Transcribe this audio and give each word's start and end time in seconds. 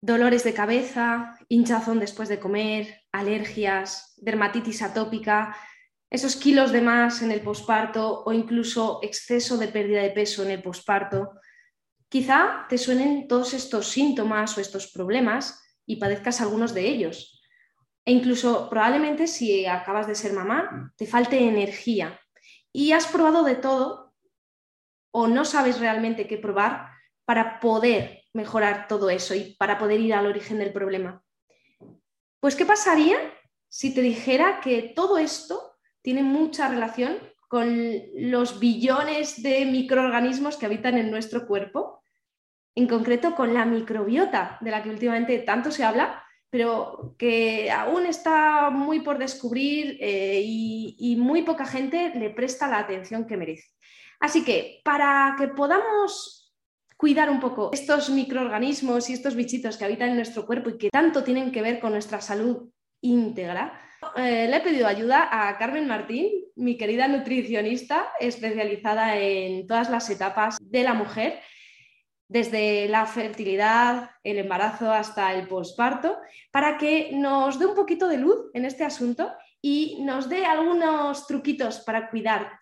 dolores 0.00 0.44
de 0.44 0.54
cabeza, 0.54 1.36
hinchazón 1.48 1.98
después 1.98 2.28
de 2.28 2.38
comer, 2.38 3.02
alergias, 3.12 4.14
dermatitis 4.16 4.82
atópica, 4.82 5.56
esos 6.10 6.36
kilos 6.36 6.72
de 6.72 6.80
más 6.80 7.20
en 7.22 7.30
el 7.30 7.42
posparto 7.42 8.22
o 8.24 8.32
incluso 8.32 9.00
exceso 9.02 9.58
de 9.58 9.68
pérdida 9.68 10.02
de 10.02 10.10
peso 10.10 10.42
en 10.42 10.50
el 10.50 10.62
posparto. 10.62 11.32
Quizá 12.08 12.66
te 12.68 12.78
suenen 12.78 13.28
todos 13.28 13.52
estos 13.52 13.88
síntomas 13.88 14.56
o 14.56 14.60
estos 14.60 14.90
problemas 14.90 15.62
y 15.84 15.96
padezcas 15.96 16.40
algunos 16.40 16.72
de 16.72 16.88
ellos. 16.88 17.42
E 18.06 18.12
incluso 18.12 18.70
probablemente 18.70 19.26
si 19.26 19.66
acabas 19.66 20.06
de 20.06 20.14
ser 20.14 20.32
mamá, 20.32 20.94
te 20.96 21.06
falte 21.06 21.46
energía 21.46 22.18
y 22.72 22.92
has 22.92 23.06
probado 23.06 23.44
de 23.44 23.56
todo 23.56 24.14
o 25.10 25.26
no 25.26 25.44
sabes 25.44 25.80
realmente 25.80 26.26
qué 26.26 26.38
probar 26.38 26.88
para 27.26 27.60
poder 27.60 28.17
mejorar 28.32 28.88
todo 28.88 29.10
eso 29.10 29.34
y 29.34 29.56
para 29.58 29.78
poder 29.78 30.00
ir 30.00 30.14
al 30.14 30.26
origen 30.26 30.58
del 30.58 30.72
problema. 30.72 31.22
Pues, 32.40 32.54
¿qué 32.54 32.64
pasaría 32.64 33.18
si 33.68 33.94
te 33.94 34.00
dijera 34.00 34.60
que 34.60 34.92
todo 34.94 35.18
esto 35.18 35.76
tiene 36.02 36.22
mucha 36.22 36.68
relación 36.68 37.18
con 37.48 37.92
los 38.14 38.60
billones 38.60 39.42
de 39.42 39.64
microorganismos 39.64 40.56
que 40.56 40.66
habitan 40.66 40.98
en 40.98 41.10
nuestro 41.10 41.46
cuerpo, 41.46 42.02
en 42.74 42.86
concreto 42.86 43.34
con 43.34 43.54
la 43.54 43.64
microbiota, 43.64 44.58
de 44.60 44.70
la 44.70 44.82
que 44.82 44.90
últimamente 44.90 45.38
tanto 45.38 45.70
se 45.70 45.82
habla, 45.82 46.22
pero 46.50 47.16
que 47.18 47.70
aún 47.70 48.06
está 48.06 48.70
muy 48.70 49.00
por 49.00 49.18
descubrir 49.18 49.98
eh, 50.00 50.40
y, 50.44 50.96
y 50.98 51.16
muy 51.16 51.42
poca 51.42 51.66
gente 51.66 52.12
le 52.14 52.30
presta 52.30 52.68
la 52.68 52.78
atención 52.78 53.26
que 53.26 53.36
merece. 53.36 53.68
Así 54.20 54.44
que 54.44 54.80
para 54.84 55.34
que 55.38 55.48
podamos 55.48 56.37
cuidar 56.98 57.30
un 57.30 57.38
poco 57.38 57.70
estos 57.72 58.10
microorganismos 58.10 59.08
y 59.08 59.14
estos 59.14 59.36
bichitos 59.36 59.76
que 59.76 59.84
habitan 59.84 60.10
en 60.10 60.16
nuestro 60.16 60.44
cuerpo 60.44 60.68
y 60.68 60.78
que 60.78 60.90
tanto 60.90 61.22
tienen 61.22 61.52
que 61.52 61.62
ver 61.62 61.78
con 61.78 61.92
nuestra 61.92 62.20
salud 62.20 62.70
íntegra, 63.00 63.80
eh, 64.16 64.48
le 64.48 64.56
he 64.56 64.60
pedido 64.60 64.86
ayuda 64.88 65.28
a 65.30 65.56
Carmen 65.58 65.86
Martín, 65.86 66.28
mi 66.56 66.76
querida 66.76 67.06
nutricionista 67.06 68.08
especializada 68.18 69.16
en 69.16 69.66
todas 69.68 69.88
las 69.90 70.10
etapas 70.10 70.58
de 70.60 70.82
la 70.82 70.94
mujer, 70.94 71.40
desde 72.28 72.88
la 72.88 73.06
fertilidad, 73.06 74.10
el 74.24 74.38
embarazo 74.38 74.92
hasta 74.92 75.32
el 75.34 75.46
posparto, 75.46 76.18
para 76.50 76.78
que 76.78 77.10
nos 77.12 77.60
dé 77.60 77.66
un 77.66 77.76
poquito 77.76 78.08
de 78.08 78.18
luz 78.18 78.50
en 78.54 78.64
este 78.64 78.84
asunto 78.84 79.32
y 79.62 79.98
nos 80.02 80.28
dé 80.28 80.44
algunos 80.44 81.28
truquitos 81.28 81.78
para 81.78 82.10
cuidar 82.10 82.58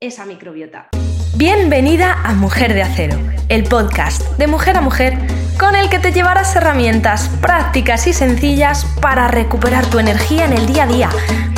esa 0.00 0.24
microbiota. 0.24 0.88
Bienvenida 1.36 2.16
a 2.24 2.32
Mujer 2.32 2.72
de 2.72 2.82
Acero, 2.82 3.18
el 3.50 3.64
podcast 3.64 4.22
de 4.38 4.46
mujer 4.46 4.78
a 4.78 4.80
mujer 4.80 5.18
con 5.58 5.76
el 5.76 5.90
que 5.90 5.98
te 5.98 6.10
llevarás 6.10 6.56
herramientas 6.56 7.28
prácticas 7.42 8.06
y 8.06 8.14
sencillas 8.14 8.86
para 9.02 9.28
recuperar 9.28 9.84
tu 9.84 9.98
energía 9.98 10.46
en 10.46 10.54
el 10.54 10.66
día 10.66 10.84
a 10.84 10.86
día, 10.86 11.10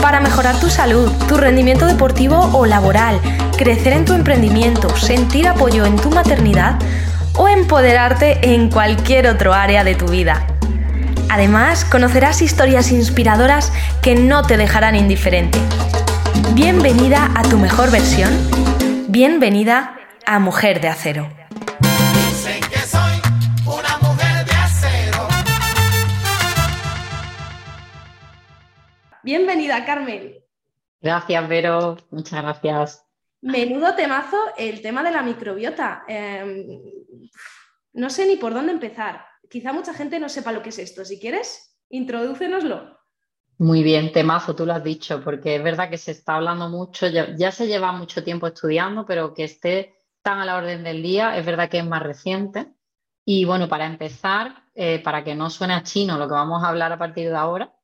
para 0.03 0.19
mejorar 0.19 0.59
tu 0.59 0.69
salud, 0.69 1.13
tu 1.29 1.37
rendimiento 1.37 1.87
deportivo 1.87 2.51
o 2.55 2.67
laboral, 2.67 3.21
crecer 3.57 3.93
en 3.93 4.05
tu 4.05 4.15
emprendimiento, 4.15 4.97
sentir 4.97 5.47
apoyo 5.47 5.87
en 5.87 5.95
tu 5.95 6.11
maternidad 6.11 6.81
o 7.37 7.47
empoderarte 7.47 8.53
en 8.53 8.71
cualquier 8.71 9.29
otro 9.29 9.55
área 9.55 9.85
de 9.85 9.95
tu 9.95 10.09
vida. 10.09 10.45
Además, 11.29 11.85
conocerás 11.85 12.43
historias 12.43 12.91
inspiradoras 12.91 13.73
que 14.03 14.17
no 14.17 14.43
te 14.43 14.57
dejarán 14.57 14.97
indiferente. 14.97 15.61
Bienvenida 16.53 17.31
a 17.37 17.43
tu 17.45 17.59
mejor 17.59 17.93
versión. 17.93 18.58
Bienvenida 19.11 19.99
a 20.27 20.39
Mujer 20.39 20.83
de 20.83 20.89
Acero. 20.89 21.27
Bienvenida, 29.23 29.87
Carmen. 29.87 30.35
Gracias, 31.01 31.49
Vero. 31.49 31.97
Muchas 32.11 32.43
gracias. 32.43 33.07
Menudo 33.41 33.95
temazo 33.95 34.37
el 34.59 34.83
tema 34.83 35.03
de 35.03 35.11
la 35.11 35.23
microbiota. 35.23 36.05
Em, 36.07 36.67
no 37.95 38.11
sé 38.11 38.27
ni 38.27 38.37
por 38.37 38.53
dónde 38.53 38.73
empezar. 38.73 39.25
Quizá 39.49 39.73
mucha 39.73 39.95
gente 39.95 40.21
no 40.21 40.29
sepa 40.29 40.53
lo 40.53 40.63
que 40.63 40.69
es 40.69 40.79
esto. 40.79 41.07
Si 41.07 41.19
quieres, 41.19 41.79
introdúcenoslo. 41.89 42.98
Muy 43.61 43.83
bien, 43.83 44.13
temazo, 44.13 44.55
tú 44.55 44.65
lo 44.65 44.73
has 44.73 44.85
dicho, 44.85 45.21
porque 45.25 45.57
es 45.57 45.63
verdad 45.65 45.91
que 45.91 45.99
se 45.99 46.13
está 46.13 46.37
hablando 46.37 46.69
mucho, 46.69 47.09
ya, 47.09 47.51
se 47.51 47.67
lleva 47.67 47.91
mucho 47.91 48.23
tiempo 48.23 48.47
estudiando, 48.47 49.05
pero 49.05 49.35
que 49.35 49.43
esté 49.45 49.97
tan 50.23 50.39
a 50.39 50.45
la 50.45 50.57
orden 50.57 50.85
del 50.85 51.03
día, 51.03 51.37
es 51.37 51.45
verdad 51.45 51.69
que 51.69 51.79
es 51.79 51.85
más 51.85 52.03
reciente. 52.03 52.69
Y 53.25 53.45
bueno, 53.45 53.69
para 53.69 53.87
empezar, 53.87 54.63
eh, 54.77 55.01
para 55.01 55.25
que 55.25 55.35
no 55.35 55.51
suene 55.51 55.75
a 55.75 55.83
chino 55.83 56.19
lo 56.19 56.29
que 56.29 56.35
vamos 56.35 56.63
a 56.63 56.69
hablar 56.69 56.93
a 56.93 56.99
partir 56.99 57.31
de 57.31 57.37
ahora, 57.37 57.75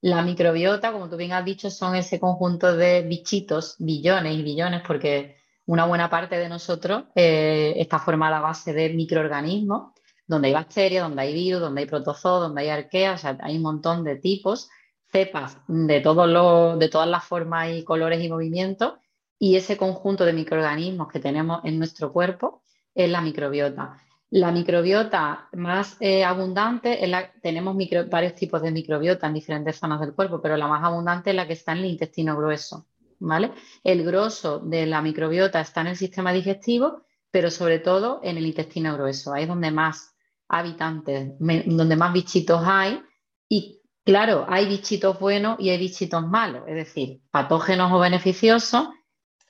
la 0.00 0.22
microbiota, 0.22 0.92
como 0.92 1.08
tú 1.10 1.16
bien 1.16 1.32
has 1.32 1.44
dicho, 1.44 1.70
son 1.70 1.96
ese 1.96 2.20
conjunto 2.20 2.76
de 2.76 3.02
bichitos, 3.02 3.74
billones 3.80 4.32
y 4.32 4.42
billones, 4.44 4.82
porque 4.86 5.38
una 5.66 5.86
buena 5.86 6.08
parte 6.08 6.38
de 6.38 6.48
nosotros 6.48 7.04
eh, 7.16 7.74
está 7.78 7.98
formada 7.98 8.38
a 8.38 8.42
base 8.42 8.72
de 8.72 8.90
microorganismos, 8.90 9.92
donde 10.24 10.48
hay 10.48 10.54
bacterias, 10.54 11.02
donde 11.02 11.22
hay 11.22 11.34
virus, 11.34 11.60
donde 11.60 11.80
hay 11.80 11.86
protozoos, 11.88 12.42
donde 12.42 12.62
hay 12.62 12.68
arqueas, 12.68 13.20
o 13.20 13.22
sea, 13.22 13.38
hay 13.42 13.56
un 13.56 13.62
montón 13.62 14.04
de 14.04 14.16
tipos 14.16 14.68
cepas 15.10 15.58
de, 15.68 16.00
todos 16.00 16.78
de 16.78 16.88
todas 16.88 17.08
las 17.08 17.24
formas 17.24 17.70
y 17.70 17.84
colores 17.84 18.22
y 18.22 18.28
movimientos 18.28 18.94
y 19.38 19.56
ese 19.56 19.76
conjunto 19.76 20.24
de 20.24 20.32
microorganismos 20.32 21.08
que 21.08 21.20
tenemos 21.20 21.60
en 21.64 21.78
nuestro 21.78 22.12
cuerpo 22.12 22.62
es 22.94 23.10
la 23.10 23.20
microbiota. 23.20 23.98
La 24.30 24.50
microbiota 24.50 25.48
más 25.52 25.96
eh, 26.00 26.24
abundante, 26.24 27.04
es 27.04 27.08
la, 27.08 27.30
tenemos 27.40 27.76
varios 28.10 28.34
tipos 28.34 28.60
de 28.62 28.72
microbiota 28.72 29.26
en 29.26 29.34
diferentes 29.34 29.76
zonas 29.76 30.00
del 30.00 30.14
cuerpo, 30.14 30.40
pero 30.40 30.56
la 30.56 30.66
más 30.66 30.82
abundante 30.82 31.30
es 31.30 31.36
la 31.36 31.46
que 31.46 31.52
está 31.52 31.72
en 31.72 31.78
el 31.78 31.84
intestino 31.86 32.36
grueso. 32.36 32.86
¿vale? 33.18 33.52
El 33.84 34.04
grosso 34.04 34.58
de 34.58 34.86
la 34.86 35.00
microbiota 35.02 35.60
está 35.60 35.82
en 35.82 35.88
el 35.88 35.96
sistema 35.96 36.32
digestivo, 36.32 37.02
pero 37.30 37.50
sobre 37.50 37.78
todo 37.78 38.20
en 38.22 38.36
el 38.36 38.46
intestino 38.46 38.94
grueso. 38.94 39.32
Ahí 39.32 39.42
es 39.42 39.48
donde 39.48 39.70
más 39.70 40.14
habitantes, 40.48 41.32
donde 41.38 41.96
más 41.96 42.12
bichitos 42.12 42.62
hay 42.64 43.02
y 43.48 43.75
Claro, 44.06 44.46
hay 44.48 44.68
bichitos 44.68 45.18
buenos 45.18 45.56
y 45.58 45.70
hay 45.70 45.78
bichitos 45.78 46.24
malos, 46.24 46.62
es 46.68 46.76
decir, 46.76 47.22
patógenos 47.32 47.90
o 47.92 47.98
beneficiosos, 47.98 48.86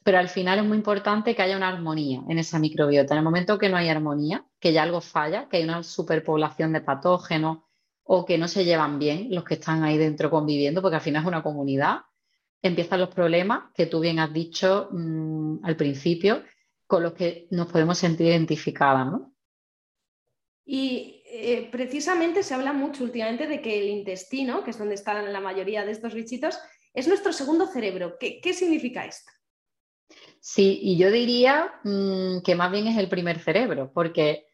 pero 0.03 0.19
al 0.19 0.31
final 0.31 0.59
es 0.59 0.65
muy 0.65 0.79
importante 0.79 1.37
que 1.37 1.43
haya 1.43 1.59
una 1.59 1.69
armonía 1.69 2.23
en 2.27 2.39
esa 2.39 2.59
microbiota. 2.59 3.13
En 3.13 3.19
el 3.19 3.25
momento 3.25 3.59
que 3.59 3.69
no 3.69 3.77
hay 3.77 3.91
armonía, 3.91 4.47
que 4.59 4.73
ya 4.73 4.85
algo 4.85 5.03
falla, 5.03 5.47
que 5.51 5.59
hay 5.59 5.65
una 5.65 5.83
superpoblación 5.83 6.73
de 6.73 6.81
patógenos 6.81 7.65
o 8.03 8.25
que 8.25 8.39
no 8.39 8.49
se 8.49 8.65
llevan 8.65 8.99
bien 8.99 9.29
los 9.31 9.45
que 9.45 9.55
están 9.55 9.85
ahí 9.85 9.99
dentro 9.99 10.31
conviviendo, 10.31 10.81
porque 10.81 10.97
al 10.97 11.03
final 11.03 11.21
es 11.21 11.29
una 11.29 11.43
comunidad, 11.43 11.99
empiezan 12.63 13.01
los 13.01 13.11
problemas 13.11 13.65
que 13.75 13.85
tú 13.85 14.01
bien 14.01 14.19
has 14.21 14.33
dicho 14.33 14.89
mm, 14.91 15.67
al 15.67 15.77
principio, 15.77 16.45
con 16.87 17.03
los 17.03 17.13
que 17.13 17.47
nos 17.51 17.67
podemos 17.71 17.99
sentir 17.99 18.29
identificadas, 18.29 19.07
¿no? 19.07 19.35
Y 20.65 21.16
eh, 21.39 21.69
precisamente 21.71 22.43
se 22.43 22.55
habla 22.55 22.73
mucho 22.73 23.05
últimamente 23.05 23.47
de 23.47 23.61
que 23.61 23.79
el 23.79 23.89
intestino, 23.89 24.65
que 24.65 24.71
es 24.71 24.79
donde 24.79 24.95
están 24.95 25.33
la 25.33 25.41
mayoría 25.41 25.85
de 25.85 25.93
estos 25.93 26.15
bichitos, 26.15 26.59
es 26.93 27.07
nuestro 27.07 27.33
segundo 27.33 27.67
cerebro. 27.67 28.17
¿Qué, 28.19 28.55
significa 28.55 29.05
esto? 29.05 29.31
Sí, 30.41 30.79
y 30.83 30.97
yo 30.97 31.11
diría 31.11 31.75
mm, 31.85 32.41
que 32.43 32.55
más 32.55 32.71
bien 32.71 32.87
es 32.87 32.97
el 32.97 33.09
primer 33.09 33.39
cerebro, 33.39 33.91
porque 33.93 34.47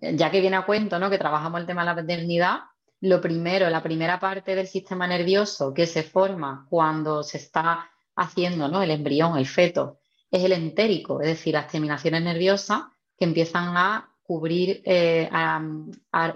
ya 0.00 0.30
que 0.30 0.40
viene 0.40 0.56
a 0.56 0.66
cuento 0.66 0.98
¿no? 0.98 1.10
que 1.10 1.18
trabajamos 1.18 1.60
el 1.60 1.66
tema 1.66 1.82
de 1.82 1.86
la 1.86 1.94
paternidad, 1.94 2.58
lo 3.00 3.20
primero, 3.20 3.68
la 3.70 3.82
primera 3.82 4.18
parte 4.18 4.54
del 4.54 4.66
sistema 4.66 5.06
nervioso 5.06 5.74
que 5.74 5.86
se 5.86 6.02
forma 6.02 6.66
cuando 6.70 7.22
se 7.22 7.38
está 7.38 7.90
haciendo 8.16 8.68
¿no? 8.68 8.82
el 8.82 8.90
embrión, 8.90 9.36
el 9.36 9.46
feto, 9.46 9.98
es 10.30 10.42
el 10.42 10.52
entérico, 10.52 11.20
es 11.20 11.28
decir, 11.28 11.54
las 11.54 11.68
terminaciones 11.68 12.22
nerviosas 12.22 12.82
que 13.16 13.24
empiezan 13.24 13.76
a 13.76 14.13
cubrir, 14.24 14.82
eh, 14.84 15.28
a, 15.30 15.62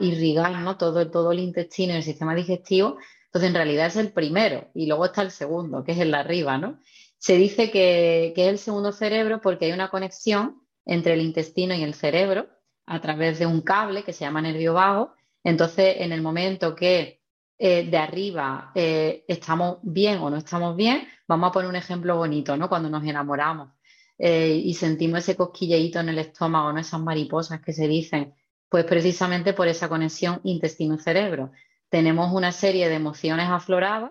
irrigar 0.00 0.53
¿no? 0.60 0.76
todo, 0.76 1.10
todo 1.10 1.32
el 1.32 1.41
intestino 1.41 1.94
y 1.94 1.96
el 1.96 2.02
sistema 2.02 2.35
digestivo. 2.35 2.99
Entonces, 3.26 3.49
en 3.49 3.55
realidad 3.55 3.87
es 3.87 3.96
el 3.96 4.12
primero 4.12 4.69
y 4.75 4.87
luego 4.87 5.06
está 5.06 5.23
el 5.23 5.31
segundo, 5.31 5.82
que 5.82 5.93
es 5.93 5.99
el 5.99 6.12
de 6.12 6.17
arriba, 6.17 6.58
¿no? 6.58 6.79
Se 7.19 7.37
dice 7.37 7.70
que, 7.70 8.32
es 8.37 8.49
el 8.49 8.58
segundo 8.58 8.93
cerebro 8.93 9.40
porque 9.40 9.67
hay 9.67 9.73
una 9.73 9.90
conexión 9.90 10.62
entre 10.85 11.14
el 11.14 11.23
intestino 11.23 11.75
y 11.75 11.82
el 11.82 11.94
cerebro 11.94 12.49
a 12.87 13.00
través 13.00 13.38
de 13.38 13.46
un 13.46 13.61
cable 13.62 14.05
que 14.05 14.12
se 14.12 14.25
llama 14.25 14.41
nervio 14.41 14.75
vago. 14.75 15.14
Entonces, 15.43 15.96
en 15.99 16.12
el 16.12 16.23
momento 16.23 16.75
que 16.75 17.23
eh, 17.58 17.84
de 17.91 17.99
arriba 17.99 18.70
eh, 18.75 19.25
estamos 19.29 19.79
bien 19.82 20.19
o 20.19 20.31
no 20.31 20.37
estamos 20.37 20.76
bien, 20.76 21.08
vamos 21.26 21.49
a 21.49 21.52
poner 21.52 21.69
un 21.69 21.76
ejemplo 21.76 22.17
bonito, 22.17 22.56
¿no? 22.56 22.69
Cuando 22.69 22.88
nos 22.88 23.05
enamoramos 23.05 23.70
eh, 24.19 24.61
y 24.65 24.75
sentimos 24.75 25.20
ese 25.20 25.37
cosquilleíto 25.37 26.00
en 26.00 26.09
el 26.09 26.19
estómago, 26.19 26.73
¿no? 26.73 26.81
esas 26.81 27.00
mariposas 27.00 27.61
que 27.61 27.73
se 27.73 27.87
dicen, 27.87 28.35
pues 28.69 28.85
precisamente 28.85 29.53
por 29.53 29.69
esa 29.69 29.88
conexión 29.88 30.41
intestino-cerebro. 30.44 31.53
Tenemos 31.88 32.32
una 32.32 32.53
serie 32.53 32.88
de 32.88 32.97
emociones 32.97 33.49
afloradas 33.49 34.11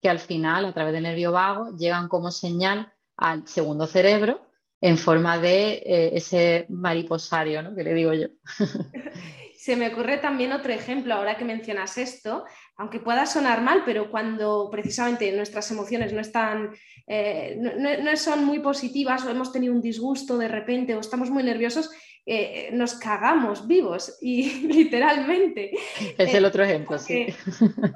que 0.00 0.08
al 0.08 0.18
final, 0.18 0.66
a 0.66 0.74
través 0.74 0.92
del 0.92 1.04
nervio 1.04 1.32
vago, 1.32 1.76
llegan 1.76 2.08
como 2.08 2.30
señal 2.30 2.92
al 3.16 3.48
segundo 3.48 3.86
cerebro 3.86 4.46
en 4.80 4.98
forma 4.98 5.38
de 5.38 5.72
eh, 5.72 6.10
ese 6.12 6.66
mariposario, 6.68 7.62
¿no? 7.62 7.74
Que 7.74 7.82
le 7.82 7.94
digo 7.94 8.12
yo. 8.12 8.28
se 9.66 9.74
me 9.74 9.88
ocurre 9.88 10.18
también 10.18 10.52
otro 10.52 10.72
ejemplo 10.72 11.12
ahora 11.12 11.36
que 11.36 11.44
mencionas 11.44 11.98
esto, 11.98 12.44
aunque 12.76 13.00
pueda 13.00 13.26
sonar 13.26 13.62
mal, 13.62 13.82
pero 13.84 14.12
cuando 14.12 14.68
precisamente 14.70 15.32
nuestras 15.32 15.68
emociones 15.72 16.12
no 16.12 16.20
están, 16.20 16.70
eh, 17.08 17.58
no, 17.58 18.16
son 18.16 18.44
muy 18.44 18.60
positivas 18.60 19.24
o 19.24 19.30
hemos 19.30 19.50
tenido 19.50 19.74
un 19.74 19.82
disgusto 19.82 20.38
de 20.38 20.46
repente 20.46 20.94
o 20.94 21.00
estamos 21.00 21.30
muy 21.30 21.42
nerviosos, 21.42 21.90
eh, 22.24 22.70
nos 22.74 22.94
cagamos 22.94 23.66
vivos 23.66 24.18
y 24.20 24.68
literalmente. 24.68 25.72
Es 26.16 26.32
el 26.32 26.44
otro 26.44 26.62
ejemplo, 26.62 26.96
sí. 26.96 27.26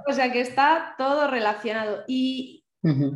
o 0.08 0.12
sea 0.12 0.32
que 0.32 0.40
está 0.40 0.96
todo 0.98 1.30
relacionado. 1.30 2.02
Y, 2.08 2.59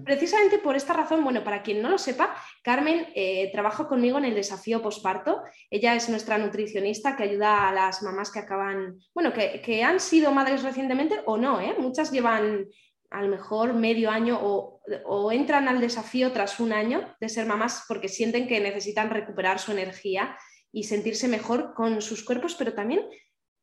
Precisamente 0.04 0.58
por 0.58 0.76
esta 0.76 0.92
razón, 0.92 1.24
bueno, 1.24 1.42
para 1.42 1.62
quien 1.62 1.80
no 1.80 1.88
lo 1.88 1.96
sepa, 1.96 2.36
Carmen 2.62 3.06
eh, 3.14 3.50
trabaja 3.50 3.88
conmigo 3.88 4.18
en 4.18 4.26
el 4.26 4.34
desafío 4.34 4.82
posparto. 4.82 5.42
Ella 5.70 5.94
es 5.94 6.10
nuestra 6.10 6.36
nutricionista 6.36 7.16
que 7.16 7.22
ayuda 7.22 7.68
a 7.68 7.72
las 7.72 8.02
mamás 8.02 8.30
que 8.30 8.40
acaban, 8.40 9.00
bueno, 9.14 9.32
que, 9.32 9.82
han 9.82 10.00
sido 10.00 10.32
madres 10.32 10.62
recientemente 10.62 11.20
o 11.24 11.38
no, 11.38 11.60
¿eh? 11.60 11.74
muchas 11.78 12.10
llevan 12.12 12.66
a 13.10 13.22
lo 13.22 13.28
mejor 13.28 13.72
medio 13.74 14.10
año 14.10 14.38
o, 14.42 15.32
entran 15.32 15.68
al 15.68 15.80
desafío 15.80 16.32
tras 16.32 16.60
un 16.60 16.72
año 16.72 17.14
de 17.20 17.28
ser 17.30 17.46
mamás 17.46 17.84
porque 17.88 18.08
sienten 18.08 18.46
que 18.46 18.60
necesitan 18.60 19.08
recuperar 19.08 19.58
su 19.58 19.72
energía 19.72 20.36
y 20.72 20.84
sentirse 20.84 21.26
mejor 21.26 21.72
con 21.74 22.02
sus 22.02 22.22
cuerpos, 22.22 22.54
pero 22.54 22.74
también 22.74 23.08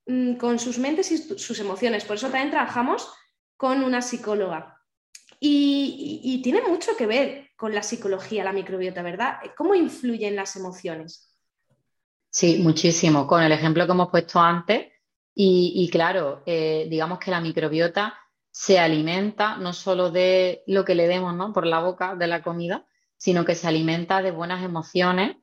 mm, 0.07 0.37
con 0.37 0.57
sus 0.57 0.79
mentes 0.79 1.11
y 1.11 1.17
sus 1.17 1.59
emociones. 1.59 2.05
Por 2.05 2.15
eso 2.15 2.29
también 2.29 2.49
trabajamos 2.49 3.13
con 3.55 3.83
una 3.83 4.01
psicóloga. 4.01 4.80
Y, 5.43 6.39
tiene 6.43 6.61
mucho 6.61 6.95
que 6.95 7.07
ver 7.07 7.49
con 7.57 7.73
la 7.73 7.81
psicología, 7.81 8.43
la 8.43 8.53
microbiota, 8.53 9.01
¿verdad? 9.01 9.39
¿Cómo 9.57 9.73
influyen 9.73 10.35
las 10.35 10.55
emociones? 10.55 11.35
Sí, 12.29 12.59
muchísimo. 12.59 13.25
Con 13.25 13.41
el 13.41 13.51
ejemplo 13.51 13.85
que 13.87 13.91
hemos 13.91 14.09
puesto 14.09 14.39
antes, 14.39 14.89
y, 15.33 15.89
claro, 15.91 16.43
eh, 16.45 16.87
digamos 16.89 17.17
que 17.17 17.31
la 17.31 17.41
microbiota 17.41 18.15
se 18.51 18.77
alimenta 18.77 19.57
no 19.57 19.73
solo 19.73 20.11
de 20.11 20.61
lo 20.67 20.85
que 20.85 20.93
le 20.93 21.07
demos 21.07 21.33
¿no? 21.33 21.53
por 21.53 21.65
la 21.65 21.79
boca 21.79 22.15
de 22.15 22.27
la 22.27 22.43
comida, 22.43 22.85
sino 23.17 23.43
que 23.43 23.55
se 23.55 23.67
alimenta 23.67 24.21
de 24.21 24.29
buenas 24.29 24.63
emociones 24.63 25.37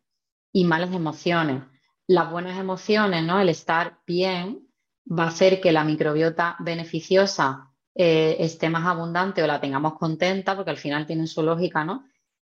y 0.52 0.64
malas 0.64 0.92
emociones. 0.92 1.64
Las 2.06 2.30
buenas 2.30 2.56
emociones, 2.58 3.24
¿no? 3.24 3.40
el 3.40 3.48
estar 3.48 3.98
bien, 4.06 4.68
va 5.10 5.24
a 5.24 5.28
hacer 5.28 5.60
que 5.60 5.72
la 5.72 5.82
microbiota 5.82 6.56
beneficiosa 6.60 7.67
eh, 8.00 8.36
esté 8.44 8.70
más 8.70 8.86
abundante 8.86 9.42
o 9.42 9.46
la 9.48 9.60
tengamos 9.60 9.98
contenta, 9.98 10.54
porque 10.54 10.70
al 10.70 10.76
final 10.76 11.04
tienen 11.04 11.26
su 11.26 11.42
lógica, 11.42 11.84
¿no? 11.84 12.06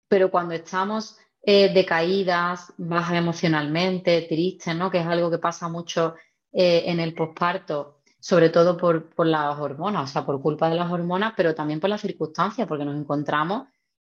Pero 0.08 0.30
cuando 0.30 0.54
estamos 0.54 1.18
eh, 1.42 1.70
decaídas, 1.70 2.72
bajas 2.78 3.18
emocionalmente, 3.18 4.22
tristes, 4.22 4.74
¿no? 4.74 4.90
Que 4.90 5.00
es 5.00 5.06
algo 5.06 5.30
que 5.30 5.36
pasa 5.36 5.68
mucho 5.68 6.14
eh, 6.50 6.84
en 6.86 6.98
el 6.98 7.12
posparto, 7.12 8.00
sobre 8.18 8.48
todo 8.48 8.78
por, 8.78 9.10
por, 9.14 9.26
las 9.26 9.58
hormonas, 9.60 10.08
o 10.08 10.12
sea, 10.14 10.24
por 10.24 10.40
culpa 10.40 10.70
de 10.70 10.76
las 10.76 10.90
hormonas, 10.90 11.34
pero 11.36 11.54
también 11.54 11.78
por 11.78 11.90
las 11.90 12.00
circunstancias, 12.00 12.66
porque 12.66 12.86
nos 12.86 12.96
encontramos 12.96 13.68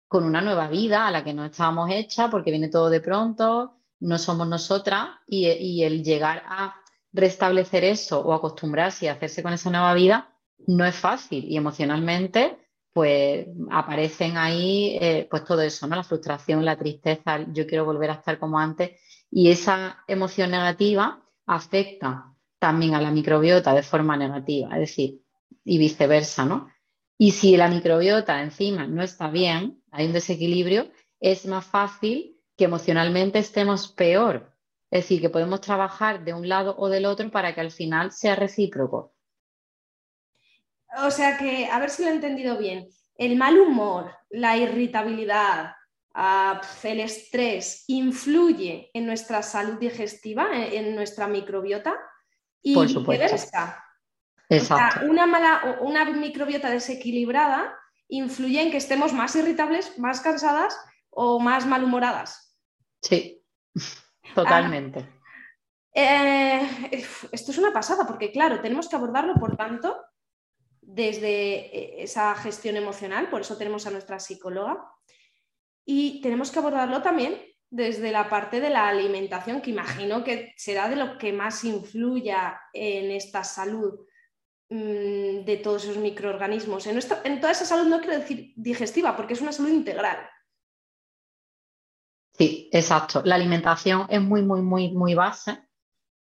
con 0.08 0.24
una 0.24 0.40
nueva 0.40 0.70
vida 0.70 1.08
a 1.08 1.12
la 1.12 1.26
que 1.26 1.34
no 1.34 1.44
estábamos 1.44 1.90
hechas, 1.92 2.32
porque 2.32 2.52
viene 2.52 2.70
todo 2.70 2.90
de 2.90 3.02
pronto, 3.02 3.74
no 4.00 4.18
somos 4.18 4.48
nosotras, 4.48 5.10
y, 5.28 5.46
y 5.50 5.84
el 5.84 6.06
llegar 6.06 6.44
a 6.48 6.76
restablecer 7.12 7.84
eso 7.84 8.22
o 8.22 8.32
acostumbrarse 8.34 9.06
y 9.06 9.08
hacerse 9.10 9.44
con 9.44 9.52
esa 9.52 9.70
nueva 9.70 9.94
vida, 9.94 10.34
no 10.66 10.86
es 10.86 10.96
fácil 10.96 11.46
y 11.46 11.58
emocionalmente 11.58 12.58
pues 12.94 13.46
aparecen 13.70 14.38
ahí 14.38 14.98
eh, 15.00 15.28
pues 15.30 15.44
todo 15.46 15.62
eso, 15.62 15.86
¿no? 15.86 15.96
La 15.96 16.04
frustración, 16.04 16.66
la 16.66 16.78
tristeza, 16.78 17.46
yo 17.54 17.68
quiero 17.68 17.86
volver 17.86 18.10
a 18.10 18.16
estar 18.16 18.40
como 18.40 18.58
antes 18.58 19.00
y 19.30 19.52
esa 19.52 20.04
emoción 20.08 20.50
negativa 20.50 21.24
afecta 21.46 22.34
también 22.58 22.96
a 22.96 23.02
la 23.02 23.12
microbiota 23.12 23.74
de 23.76 23.84
forma 23.84 24.18
negativa, 24.18 24.70
es 24.74 24.80
decir, 24.80 25.22
y 25.64 25.78
viceversa, 25.78 26.46
¿no? 26.46 26.70
Y 27.20 27.32
si 27.32 27.56
la 27.56 27.68
microbiota 27.68 28.42
encima 28.42 28.88
no 28.88 29.04
está 29.04 29.30
bien, 29.30 29.84
hay 29.92 30.08
un 30.08 30.14
desequilibrio, 30.14 30.90
es 31.20 31.46
más 31.46 31.66
fácil 31.66 32.38
que 32.56 32.66
emocionalmente 32.66 33.40
estemos 33.40 33.88
peor. 33.90 34.54
Es 34.90 35.04
decir, 35.04 35.22
que 35.22 35.30
podemos 35.30 35.62
trabajar 35.62 36.24
de 36.24 36.34
un 36.34 36.48
lado 36.48 36.76
o 36.78 36.90
del 36.90 37.06
otro 37.06 37.30
para 37.30 37.54
que 37.54 37.62
al 37.62 37.72
final 37.72 38.12
sea 38.12 38.36
recíproco. 38.36 39.14
O 41.04 41.12
sea 41.12 41.38
que, 41.38 41.68
a 41.68 41.80
ver 41.80 41.90
si 41.90 42.04
lo 42.04 42.10
he 42.10 42.14
entendido 42.14 42.58
bien, 42.58 42.88
el 43.16 43.36
mal 43.36 43.60
humor, 43.60 44.16
la 44.30 44.58
irritabilidad, 44.58 45.74
ah, 46.14 46.62
el 46.84 47.00
estrés 47.00 47.84
influye 47.88 48.90
en 48.94 49.06
nuestra 49.06 49.44
salud 49.44 49.80
digestiva, 49.80 50.48
en, 50.54 50.96
nuestra 50.96 51.28
microbiota 51.28 51.96
y 52.62 52.74
Por 52.74 52.90
supuesto. 52.90 53.36
Exacto. 54.50 55.06
una, 55.06 55.26
mala, 55.26 55.78
una 55.82 56.06
microbiota 56.06 56.70
desequilibrada 56.70 57.78
influye 58.08 58.62
en 58.62 58.72
que 58.72 58.78
estemos 58.78 59.12
más 59.12 59.36
irritables, 59.36 60.00
más 60.00 60.22
cansadas 60.22 60.80
o 61.10 61.40
más 61.40 61.66
malhumoradas. 61.66 62.56
Sí, 63.02 63.44
totalmente. 64.36 65.00
Ah, 65.00 65.14
eh, 65.94 67.06
esto 67.32 67.52
es 67.52 67.58
una 67.58 67.74
pasada 67.74 68.06
porque, 68.06 68.32
claro, 68.32 68.62
tenemos 68.62 68.88
que 68.88 68.96
abordarlo, 68.96 69.34
por 69.36 69.58
tanto, 69.58 69.98
desde 70.88 71.66
eh, 71.78 72.04
esa 72.04 72.34
gestión 72.36 72.78
emocional, 72.78 73.30
por 73.30 73.42
eso 73.42 73.58
tenemos 73.58 73.86
a 73.86 73.92
nuestra 73.92 74.20
psicóloga. 74.20 74.90
Y 75.86 76.22
tenemos 76.22 76.50
que 76.50 76.60
abordarlo 76.60 77.02
también 77.02 77.42
desde 77.70 78.12
la 78.12 78.30
parte 78.30 78.62
de 78.62 78.70
la 78.70 78.88
alimentación, 78.88 79.62
que 79.62 79.72
imagino 79.72 80.24
que 80.24 80.54
será 80.56 80.88
de 80.88 80.96
lo 80.96 81.18
que 81.18 81.34
más 81.34 81.66
influya 81.66 82.60
en 82.74 83.12
esta 83.12 83.44
salud 83.44 84.00
mm, 84.70 85.44
de 85.44 85.60
todos 85.62 85.84
esos 85.84 85.98
microorganismos. 85.98 86.88
En, 86.88 86.98
en 87.26 87.42
toda 87.42 87.52
esa 87.52 87.66
salud 87.66 87.88
no 87.88 88.00
quiero 88.00 88.20
decir 88.20 88.54
digestiva, 88.56 89.16
porque 89.16 89.34
es 89.34 89.42
una 89.42 89.52
salud 89.52 89.70
integral. 89.70 90.18
Sí, 92.32 92.70
exacto. 92.72 93.22
La 93.26 93.36
alimentación 93.36 94.06
es 94.10 94.22
muy, 94.22 94.42
muy, 94.42 94.62
muy, 94.62 94.92
muy 94.92 95.16
base. 95.16 95.68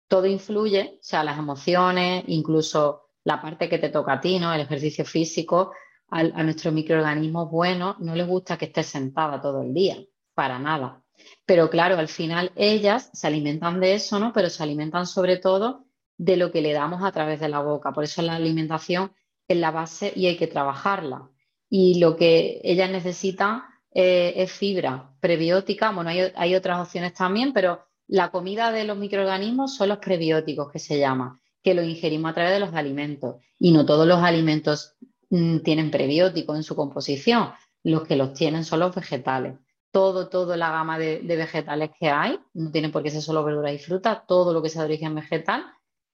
Todo 0.07 0.25
influye, 0.25 0.97
o 0.99 1.03
sea, 1.03 1.23
las 1.23 1.37
emociones, 1.37 2.23
incluso 2.27 3.04
la 3.25 3.41
parte 3.41 3.67
que 3.67 3.79
te 3.79 3.89
toca 3.89 4.13
a 4.13 4.21
ti, 4.21 4.39
¿no? 4.39 4.53
El 4.53 4.61
ejercicio 4.61 5.03
físico, 5.03 5.73
a, 6.09 6.23
nuestro 6.43 6.71
microorganismo 6.71 7.47
bueno 7.47 7.95
no 7.99 8.15
les 8.15 8.27
gusta 8.27 8.57
que 8.57 8.65
estés 8.65 8.85
sentada 8.85 9.41
todo 9.41 9.63
el 9.63 9.73
día, 9.73 9.97
para 10.33 10.59
nada. 10.59 11.01
Pero 11.45 11.69
claro, 11.69 11.97
al 11.97 12.07
final 12.07 12.51
ellas 12.55 13.09
se 13.13 13.27
alimentan 13.27 13.79
de 13.79 13.95
eso, 13.95 14.19
¿no? 14.19 14.31
Pero 14.31 14.49
se 14.49 14.61
alimentan 14.61 15.07
sobre 15.07 15.37
todo 15.37 15.85
de 16.17 16.37
lo 16.37 16.51
que 16.51 16.61
le 16.61 16.73
damos 16.73 17.03
a 17.03 17.11
través 17.11 17.39
de 17.39 17.49
la 17.49 17.59
boca. 17.59 17.91
Por 17.91 18.03
eso 18.03 18.21
la 18.21 18.35
alimentación 18.35 19.11
es 19.47 19.57
la 19.57 19.71
base 19.71 20.13
y 20.15 20.27
hay 20.27 20.37
que 20.37 20.47
trabajarla. 20.47 21.29
Y 21.67 21.99
lo 21.99 22.15
que 22.15 22.61
ellas 22.63 22.91
necesitan 22.91 23.63
eh, 23.91 24.33
es 24.37 24.51
fibra 24.51 25.15
prebiótica. 25.19 25.91
Bueno, 25.91 26.11
hay, 26.11 26.31
hay, 26.35 26.55
otras 26.55 26.79
opciones 26.79 27.13
también, 27.15 27.53
pero 27.53 27.87
la 28.07 28.29
comida 28.29 28.71
de 28.71 28.83
los 28.83 28.97
microorganismos 28.97 29.75
son 29.75 29.89
los 29.89 29.97
prebióticos 29.97 30.71
que 30.71 30.79
se 30.79 30.99
llama 30.99 31.39
que 31.65 31.73
lo 31.73 31.81
ingerimos 31.81 32.29
a 32.29 32.35
través 32.35 32.53
de 32.53 32.59
los 32.59 32.75
alimentos. 32.75 33.37
Y 33.57 33.71
no 33.71 33.87
todos 33.87 34.07
los 34.07 34.19
alimentos 34.19 34.95
mm, 35.31 35.61
tienen 35.61 35.89
prebióticos 35.89 36.55
en 36.55 36.61
su 36.61 36.75
composición. 36.75 37.53
Los 37.83 38.03
que 38.03 38.15
los 38.15 38.33
tienen 38.33 38.63
son 38.63 38.81
los 38.81 38.93
vegetales. 38.93 39.55
Todo, 39.89 40.29
toda 40.29 40.57
la 40.57 40.69
gama 40.69 40.99
de, 40.99 41.21
vegetales 41.23 41.89
que 41.99 42.09
hay, 42.09 42.39
no 42.53 42.69
tienen 42.69 42.91
por 42.91 43.01
qué 43.01 43.09
ser 43.09 43.23
solo 43.23 43.43
verduras 43.43 43.73
y 43.73 43.79
frutas, 43.79 44.27
todo 44.27 44.53
lo 44.53 44.61
que 44.61 44.69
sea 44.69 44.83
de 44.83 44.89
origen 44.89 45.15
vegetal 45.15 45.65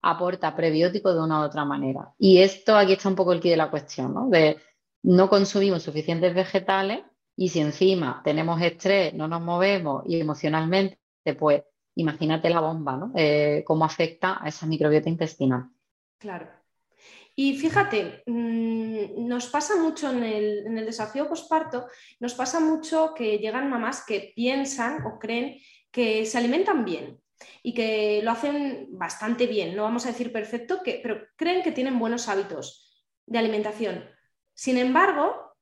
aporta 0.01 0.55
prebióticos 0.55 1.13
de 1.13 1.22
una 1.22 1.41
u 1.41 1.43
otra 1.43 1.65
manera. 1.65 2.13
Y 2.17 2.38
esto 2.38 2.77
aquí 2.77 2.93
está 2.93 3.10
un 3.10 3.15
poco 3.15 3.34
el 3.34 3.41
quid 3.41 3.51
de 3.51 3.58
la 3.58 3.70
cuestión, 3.70 4.13
¿no? 4.13 4.29
De 4.29 4.58
no 5.03 5.29
consumimos 5.29 5.84
suficientes 5.84 6.34
vegetales 6.34 7.01
y 7.36 7.50
si 7.50 7.60
encima 7.60 8.22
tenemos 8.24 8.62
estrés, 8.62 9.13
no 9.13 9.27
nos 9.27 9.41
movemos 9.41 10.03
y 10.08 10.20
emocionalmente, 10.20 10.98
pues 11.38 11.63
imagínate 11.95 12.50
la 12.50 12.62
bomba, 12.62 12.98
¿no? 12.98 13.12
Eh, 13.15 13.63
cómo 13.65 13.86
afecta 13.86 14.39
a 14.41 14.48
esa 14.48 14.65
microbiota 14.65 15.10
intestinal. 15.10 15.69
Claro. 16.17 16.50
Y 17.36 17.57
fíjate, 17.57 18.24
mm, 18.25 19.27
nos 19.27 19.48
pasa 19.48 19.75
mucho 19.77 20.12
en 20.12 20.24
el, 20.24 20.86
desafío 20.86 21.27
posparto, 21.27 21.88
nos 22.19 22.33
pasa 22.33 22.60
mucho 22.60 23.13
que 23.15 23.38
llegan 23.38 23.69
mamás 23.69 24.05
que 24.05 24.33
piensan 24.36 25.05
o 25.05 25.17
creen 25.17 25.57
que 25.89 26.25
se 26.25 26.38
alimentan 26.38 26.83
bien 26.83 27.19
y 27.63 27.74
que 27.74 28.21
lo 28.24 28.31
hacen 28.31 28.89
bastante 28.91 29.48
bien, 29.48 29.75
no 29.75 29.83
vamos 29.83 30.05
a 30.05 30.10
decir 30.10 30.31
perfecto, 30.31 30.81
que, 30.83 31.00
pero 31.01 31.21
creen 31.36 31.63
que 31.63 31.71
tienen 31.71 31.98
buenos 31.98 32.27
hábitos 32.27 33.05
de 33.25 33.39
alimentación. 33.39 34.05
Sin 34.53 34.77
embargo, 34.77 35.55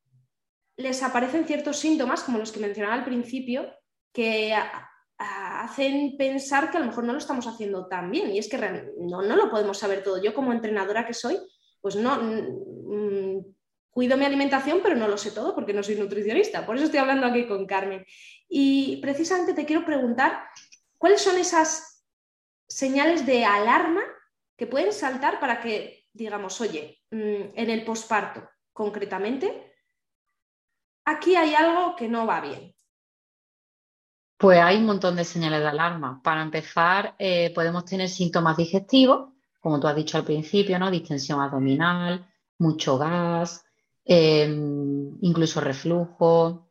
les 0.75 1.03
aparecen 1.03 1.45
ciertos 1.45 1.77
síntomas, 1.77 2.23
como 2.23 2.39
los 2.39 2.51
que 2.51 2.59
mencionaba 2.59 2.95
al 2.95 3.05
principio, 3.05 3.71
que 4.11 4.53
hacen 5.19 6.15
pensar 6.17 6.71
que 6.71 6.77
a 6.77 6.79
lo 6.79 6.87
mejor 6.87 7.03
no 7.03 7.11
lo 7.11 7.19
estamos 7.19 7.45
haciendo 7.45 7.87
tan 7.87 8.09
bien. 8.09 8.31
Y 8.31 8.39
es 8.39 8.49
que 8.49 8.57
no, 8.97 9.21
no 9.21 9.35
lo 9.35 9.49
podemos 9.49 9.77
saber 9.77 10.01
todo. 10.01 10.21
Yo 10.21 10.33
como 10.33 10.53
entrenadora 10.53 11.05
que 11.05 11.13
soy, 11.13 11.37
pues 11.81 11.95
no 11.95 12.21
mm, 12.21 13.45
cuido 13.89 14.17
mi 14.17 14.25
alimentación, 14.25 14.79
pero 14.81 14.95
no 14.95 15.07
lo 15.07 15.17
sé 15.17 15.31
todo 15.31 15.53
porque 15.53 15.73
no 15.73 15.83
soy 15.83 15.95
nutricionista. 15.95 16.65
Por 16.65 16.77
eso 16.77 16.85
estoy 16.85 16.99
hablando 16.99 17.27
aquí 17.27 17.47
con 17.47 17.65
Carmen. 17.65 18.05
Y 18.47 18.97
precisamente 19.01 19.53
te 19.53 19.65
quiero 19.65 19.85
preguntar, 19.85 20.45
¿cuáles 20.97 21.21
son 21.21 21.37
esas 21.37 22.05
señales 22.67 23.25
de 23.25 23.43
alarma 23.43 24.03
que 24.55 24.67
pueden 24.67 24.93
saltar 24.93 25.39
para 25.39 25.59
que, 25.59 26.05
digamos, 26.13 26.61
oye, 26.61 27.01
mm, 27.11 27.55
en 27.55 27.69
el 27.69 27.83
posparto 27.83 28.47
concretamente, 28.73 29.73
aquí 31.05 31.35
hay 31.35 31.53
algo 31.55 31.95
que 31.95 32.07
no 32.07 32.25
va 32.25 32.39
bien. 32.41 32.73
Pues 34.39 34.57
hay 34.61 34.77
un 34.77 34.85
montón 34.85 35.17
de 35.17 35.25
señales 35.25 35.59
de 35.59 35.67
alarma. 35.67 36.21
Para 36.23 36.41
empezar, 36.41 37.13
eh, 37.19 37.51
podemos 37.53 37.83
tener 37.83 38.07
síntomas 38.07 38.55
digestivos, 38.55 39.33
como 39.59 39.81
tú 39.81 39.87
has 39.87 39.97
dicho 39.97 40.17
al 40.17 40.23
principio, 40.23 40.79
¿no? 40.79 40.89
Distensión 40.89 41.41
abdominal, 41.41 42.25
mucho 42.57 42.97
gas, 42.97 43.65
em, 44.05 45.17
incluso 45.21 45.59
reflujo, 45.59 46.69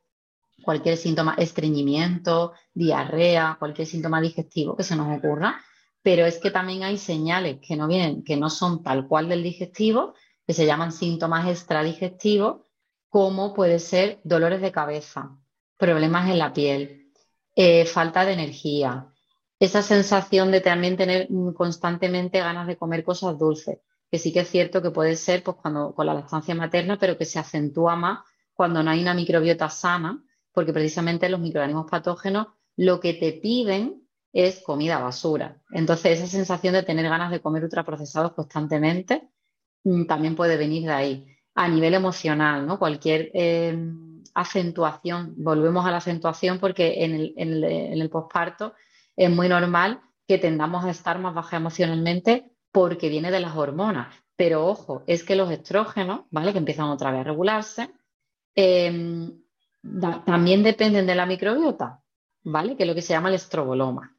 cualquier 0.63 0.97
síntoma, 0.97 1.35
estreñimiento, 1.37 2.55
diarrea, 2.73 3.57
cualquier 3.59 3.87
síntoma 3.87 4.23
digestivo 4.23 4.75
que 4.75 4.83
se 4.83 4.97
nos 4.97 5.19
ocurra. 5.19 5.61
Pero 6.03 6.25
es 6.25 6.39
que 6.39 6.51
también 6.51 6.85
hay 6.85 6.97
señales 6.97 7.59
que 7.61 7.77
no 7.77 7.87
vienen, 7.87 8.25
que 8.25 8.39
no 8.39 8.49
son 8.49 8.83
tal 8.83 9.07
cual 9.07 9.29
del 9.29 9.43
digestivo, 9.43 10.15
que 10.47 10.55
se 10.55 10.65
llaman 10.65 10.91
síntomas 10.91 11.47
extradigestivos, 11.47 12.63
como 13.11 13.53
puede 13.53 13.79
ser 13.79 14.21
dolores 14.25 14.63
de 14.63 14.73
cabeza, 14.73 15.37
problemas 15.77 16.31
en 16.31 16.39
la 16.39 16.55
piel, 16.55 16.98
eh, 17.61 17.87
falta 17.87 18.25
de 18.25 18.35
energía, 18.35 19.13
esa 19.59 19.83
sensación 19.83 20.53
de 20.53 20.61
también 20.61 20.97
tener 20.97 21.27
constantemente 21.57 22.39
ganas 22.39 22.69
de 22.69 22.77
comer 22.77 23.03
cosas 23.03 23.37
dulces, 23.37 23.81
que 24.09 24.21
sí 24.21 24.33
que 24.33 24.41
es 24.41 24.49
cierto 24.49 24.81
que 24.81 24.93
puede 24.93 25.17
ser 25.17 25.43
pues, 25.43 25.57
cuando, 25.61 25.93
con 25.93 26.07
la 26.07 26.15
lactancia 26.15 26.55
materna, 26.55 27.01
pero 27.01 27.19
que 27.19 27.25
se 27.25 27.41
acentúa 27.41 27.97
más 27.97 28.21
cuando 28.55 28.81
no 28.85 28.93
hay 28.93 29.03
una 29.03 29.13
microbiota 29.13 29.69
sana, 29.71 30.23
porque 30.53 30.73
precisamente 30.73 31.29
los 31.29 31.41
microorganismos 31.41 31.91
patógenos 31.91 32.47
lo 32.77 33.01
que 33.01 33.15
te 33.15 33.33
piden 33.33 34.07
es 34.33 34.61
comida 34.61 35.01
basura. 35.01 35.61
Entonces, 35.73 36.21
esa 36.21 36.29
sensación 36.29 36.75
de 36.75 36.85
tener 36.85 37.09
ganas 37.09 37.33
de 37.33 37.41
comer 37.41 37.65
ultraprocesados 37.65 38.35
constantemente 38.35 39.31
mm, 39.83 40.07
también 40.07 40.37
puede 40.37 40.57
venir 40.57 40.85
de 40.85 40.93
ahí. 40.93 41.27
A 41.57 41.67
nivel 41.67 41.95
emocional, 41.95 42.65
¿no? 42.69 42.79
Cualquier 42.79 43.33
eh, 43.35 43.77
acentuación, 44.35 45.35
volvemos 45.37 45.87
a 45.87 45.91
la 45.91 45.99
acentuación 45.99 46.59
porque 46.59 47.05
en 47.05 47.15
el, 47.15 47.35
en 47.37 48.01
el 48.01 48.11
posparto 48.11 48.75
es 49.17 49.31
muy 49.31 49.49
normal 49.49 50.01
que 50.29 50.39
tendamos 50.39 50.85
a 50.85 50.91
estar 50.91 51.19
más 51.19 51.35
baja 51.35 51.57
emocionalmente 51.57 52.51
porque 52.71 53.09
viene 53.09 53.31
de 53.31 53.41
las 53.41 53.57
hormonas. 53.57 54.15
Pero 54.37 54.67
ojo, 54.67 55.03
es 55.07 55.25
que 55.25 55.35
los 55.35 55.51
estrógenos, 55.51 56.27
¿vale? 56.31 56.53
Que 56.53 56.59
empiezan 56.59 56.87
otra 56.87 57.11
vez 57.11 57.23
a 57.23 57.25
regularse, 57.25 57.91
em, 58.55 59.33
también 60.25 60.63
dependen 60.63 61.07
de 61.07 61.15
la 61.15 61.27
microbiota, 61.27 62.01
¿vale? 62.45 62.77
Que 62.77 62.85
es 62.85 62.89
lo 62.89 62.95
que 62.95 63.03
se 63.03 63.15
llama 63.15 63.31
el 63.31 63.35
estroboloma. 63.37 64.17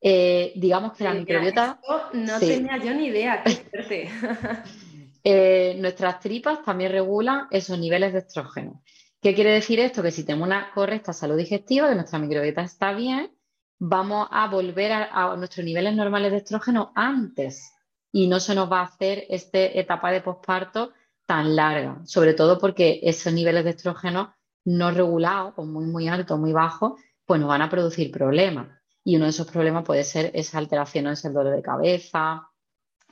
Eh, 0.00 0.52
digamos 0.56 0.92
que 0.92 1.04
la 1.04 1.14
microbiota. 1.14 1.80
no 2.12 2.38
tenía 2.38 2.76
yo 2.76 2.94
ni 2.94 3.06
idea, 3.06 3.42
qué 3.42 4.08
eh, 5.24 5.74
nuestras 5.78 6.20
tripas 6.20 6.62
también 6.62 6.92
regulan 6.92 7.48
esos 7.50 7.78
niveles 7.78 8.12
de 8.12 8.20
estrógeno. 8.20 8.82
¿Qué 9.20 9.34
quiere 9.34 9.52
decir 9.52 9.78
esto? 9.80 10.02
Que 10.02 10.12
si 10.12 10.24
tenemos 10.24 10.46
una 10.46 10.72
correcta 10.72 11.12
salud 11.12 11.36
digestiva, 11.36 11.90
que 11.90 11.94
nuestra 11.94 12.18
microbiota 12.18 12.62
está 12.62 12.94
bien, 12.94 13.30
vamos 13.78 14.28
a 14.30 14.48
volver 14.48 14.92
a, 14.92 15.36
nuestros 15.36 15.64
niveles 15.64 15.94
normales 15.94 16.32
de 16.32 16.38
estrógeno 16.38 16.90
antes 16.94 17.74
y 18.10 18.28
no 18.28 18.40
se 18.40 18.54
nos 18.54 18.72
va 18.72 18.80
a 18.80 18.84
hacer 18.84 19.26
esta 19.28 19.58
etapa 19.58 20.10
de 20.10 20.22
posparto 20.22 20.92
tan 21.26 21.54
larga, 21.54 22.00
sobre 22.06 22.32
todo 22.32 22.58
porque 22.58 23.00
esos 23.02 23.32
niveles 23.34 23.64
de 23.64 23.70
estrógeno 23.70 24.34
no 24.64 24.90
regulados 24.90 25.52
o 25.56 25.64
muy, 25.64 25.84
muy 25.84 26.08
altos, 26.08 26.38
muy 26.38 26.52
bajos, 26.52 26.98
pues 27.26 27.40
nos 27.40 27.48
van 27.50 27.62
a 27.62 27.70
producir 27.70 28.10
problemas. 28.10 28.68
Y 29.04 29.16
uno 29.16 29.26
de 29.26 29.30
esos 29.30 29.50
problemas 29.50 29.84
puede 29.84 30.04
ser 30.04 30.30
esa 30.34 30.58
alteración 30.58 31.06
en 31.06 31.14
el 31.22 31.32
dolor 31.32 31.54
de 31.54 31.62
cabeza 31.62 32.48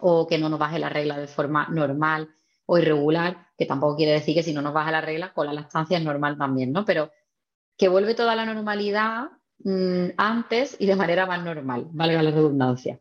o 0.01 0.27
que 0.27 0.39
no 0.39 0.49
nos 0.49 0.59
baje 0.59 0.79
la 0.79 0.89
regla 0.89 1.19
de 1.19 1.27
forma 1.27 1.69
normal 1.69 2.31
o 2.69 2.79
irregular, 2.79 3.49
que 3.57 3.67
tampoco 3.67 3.97
quiere 3.97 4.13
decir 4.13 4.35
que 4.35 4.43
si 4.43 4.53
no 4.53 4.63
nos 4.63 4.75
baja 4.75 4.93
la 4.93 5.01
regla, 5.01 5.33
con 5.33 5.47
la 5.47 5.53
lactancia 5.53 5.99
es 5.99 6.05
normal 6.05 6.37
también, 6.37 6.73
¿no? 6.73 6.85
Pero 6.85 7.11
que 7.77 7.89
vuelve 7.89 8.15
toda 8.15 8.37
la 8.37 8.45
normalidad 8.45 9.31
Mm, 9.65 10.11
antes 10.17 10.77
y 10.79 10.87
de 10.87 10.95
manera 10.95 11.27
más 11.27 11.43
normal, 11.43 11.89
valga 11.91 12.23
la 12.23 12.31
redundancia. 12.31 13.01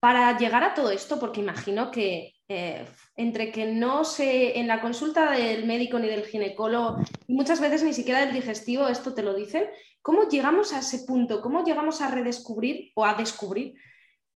Para 0.00 0.36
llegar 0.38 0.62
a 0.62 0.74
todo 0.74 0.90
esto, 0.90 1.18
porque 1.18 1.40
imagino 1.40 1.90
que 1.90 2.34
eh, 2.48 2.86
entre 3.16 3.50
que 3.50 3.66
no 3.66 4.04
sé, 4.04 4.58
en 4.58 4.68
la 4.68 4.80
consulta 4.80 5.32
del 5.32 5.66
médico 5.66 5.98
ni 5.98 6.08
del 6.08 6.24
ginecólogo, 6.24 6.98
muchas 7.28 7.60
veces 7.60 7.82
ni 7.82 7.92
siquiera 7.92 8.20
del 8.20 8.34
digestivo, 8.34 8.88
esto 8.88 9.14
te 9.14 9.22
lo 9.22 9.34
dicen, 9.34 9.68
¿cómo 10.00 10.28
llegamos 10.28 10.72
a 10.72 10.78
ese 10.78 11.00
punto? 11.00 11.42
¿Cómo 11.42 11.64
llegamos 11.64 12.00
a 12.00 12.10
redescubrir 12.10 12.92
o 12.94 13.04
a 13.04 13.14
descubrir 13.14 13.74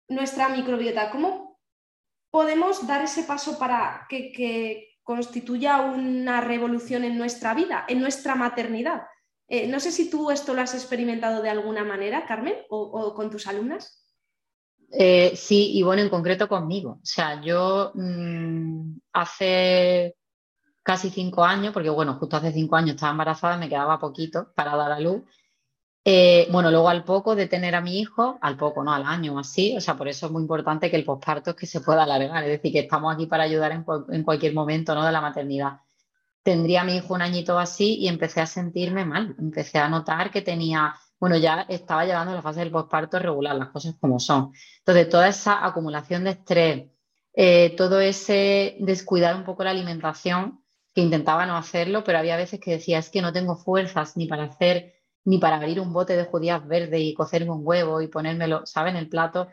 nuestra 0.09 0.49
microbiota? 0.49 1.11
¿Cómo 1.11 1.50
podemos 2.31 2.87
dar 2.87 3.03
ese 3.03 3.25
paso 3.25 3.59
para 3.59 4.07
que 4.09 4.97
constituya 5.03 5.81
una 5.81 6.41
revolución 6.41 7.05
en 7.05 7.19
nuestra 7.19 7.55
vida, 7.55 7.85
en 7.89 8.01
nuestra 8.01 8.35
maternidad? 8.35 9.03
Eh, 9.51 9.67
no 9.67 9.81
sé 9.81 9.91
si 9.91 10.09
tú 10.09 10.31
esto 10.31 10.55
lo 10.55 10.63
has 10.63 10.75
experimentado 10.75 11.43
de 11.43 11.51
alguna 11.51 11.83
manera, 11.83 12.25
Carmen, 12.25 12.55
o, 12.69 13.13
con 13.15 13.31
tus 13.31 13.49
alumnas. 13.49 14.07
Eh, 14.93 15.33
sí, 15.35 15.73
y 15.77 15.83
bueno, 15.83 16.03
en 16.03 16.09
concreto 16.09 16.49
conmigo. 16.49 17.01
O 17.03 17.05
sea, 17.05 17.43
yo 17.43 17.91
mm, 17.95 18.93
hace 19.13 20.17
casi 20.85 21.11
cinco 21.11 21.43
años, 21.43 21.73
porque 21.73 21.91
bueno, 21.91 22.15
justo 22.15 22.37
hace 22.37 22.53
cinco 22.53 22.77
años 22.77 22.95
estaba 22.95 23.11
embarazada, 23.11 23.57
me 23.57 23.69
quedaba 23.69 23.99
poquito 23.99 24.53
para 24.55 24.77
dar 24.77 24.93
a 24.93 25.01
luz. 25.01 25.25
Eh, 26.13 26.49
bueno, 26.51 26.73
luego 26.73 26.89
al 26.89 27.05
poco 27.05 27.37
de 27.37 27.47
tener 27.47 27.77
a 27.77 27.81
mi 27.81 28.01
hijo, 28.01 28.37
al 28.41 28.57
poco, 28.57 28.83
no 28.83 28.93
al 28.93 29.05
año 29.05 29.39
así, 29.39 29.77
o 29.77 29.81
sea, 29.81 29.97
por 29.97 30.09
eso 30.09 30.27
es 30.27 30.33
muy 30.33 30.43
importante 30.43 30.91
que 30.91 30.97
el 30.97 31.05
posparto 31.05 31.51
es 31.51 31.57
que 31.57 31.67
se 31.67 31.81
pueda 31.81 32.03
alargar, 32.03 32.43
es 32.43 32.51
decir, 32.51 32.73
que 32.73 32.81
estamos 32.81 33.15
aquí 33.15 33.27
para 33.27 33.45
ayudar 33.45 33.71
en, 33.71 34.25
cualquier 34.25 34.53
momento 34.53 34.93
¿no? 34.93 35.07
de 35.07 35.13
la 35.13 35.21
maternidad 35.21 35.79
tendría 36.43 36.83
mi 36.83 36.97
hijo 36.97 37.15
un 37.15 37.23
añito 37.23 37.59
así 37.59 37.97
y 38.01 38.09
empecé 38.09 38.41
a 38.41 38.47
sentirme 38.47 39.05
mal. 39.05 39.37
Empecé 39.39 39.79
a 39.79 39.89
notar 39.89 40.31
que 40.33 40.43
tenía, 40.43 40.95
bueno, 41.21 41.37
ya 41.37 41.67
estaba 41.69 42.05
llevando 42.07 42.35
la 42.35 42.43
fase 42.43 42.61
del 42.61 42.71
posparto 42.73 43.19
regular, 43.19 43.55
las 43.55 43.69
cosas 43.69 43.95
como 44.01 44.19
son. 44.19 44.53
Entonces, 44.79 45.09
toda 45.09 45.29
esa 45.29 45.65
acumulación 45.65 46.25
de 46.25 46.31
estrés, 46.31 46.91
eh, 47.35 47.75
todo 47.77 48.01
ese 48.01 48.77
descuidar 48.81 49.37
un 49.37 49.45
poco 49.45 49.65
la 49.65 49.71
alimentación, 49.71 50.65
que 50.95 51.03
intentaba 51.03 51.47
no 51.47 51.57
hacerlo, 51.57 52.03
pero 52.03 52.19
había 52.19 52.37
veces 52.37 52.59
que 52.59 52.73
decía, 52.73 52.99
es 52.99 53.11
que 53.11 53.23
no 53.23 53.33
tengo 53.33 53.55
fuerzas 53.55 54.17
ni 54.17 54.27
para 54.27 54.45
hacer, 54.45 55.00
ni 55.25 55.39
para 55.39 55.57
abrir 55.57 55.81
un 55.81 55.93
bote 55.93 56.17
de 56.17 56.25
judías 56.25 56.67
verdes 56.67 57.01
y 57.01 57.15
cocerme 57.15 57.51
un 57.51 57.61
huevo 57.63 58.01
y 58.01 58.09
ponérmelo, 58.09 58.67
¿sabes? 58.67 58.93
En 58.93 58.99
el 58.99 59.09
plato, 59.09 59.49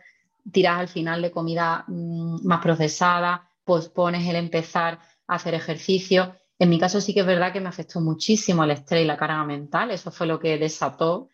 tiras 0.51 0.79
al 0.79 0.87
final 0.87 1.21
de 1.21 1.31
comida 1.31 1.83
mm, 1.87 2.45
más 2.45 2.61
procesada, 2.61 3.49
pospones 3.63 4.27
el 4.27 4.37
empezar 4.37 4.99
a 5.27 5.35
hacer 5.35 5.53
ejercicio 5.53 6.33
en 6.59 6.69
mi 6.69 6.79
caso 6.79 7.01
sí 7.01 7.13
que 7.13 7.19
es 7.19 7.25
verdad 7.25 7.53
que 7.53 7.61
me 7.61 7.69
afectó 7.69 8.01
muchísimo 8.01 8.63
el 8.63 8.71
estrés 8.71 9.03
y 9.03 9.07
la 9.07 9.17
carga 9.17 9.43
mental, 9.43 9.91
eso 9.91 10.11
fue 10.11 10.25
lo 10.25 10.39
que 10.39 10.57
desató 10.57 11.29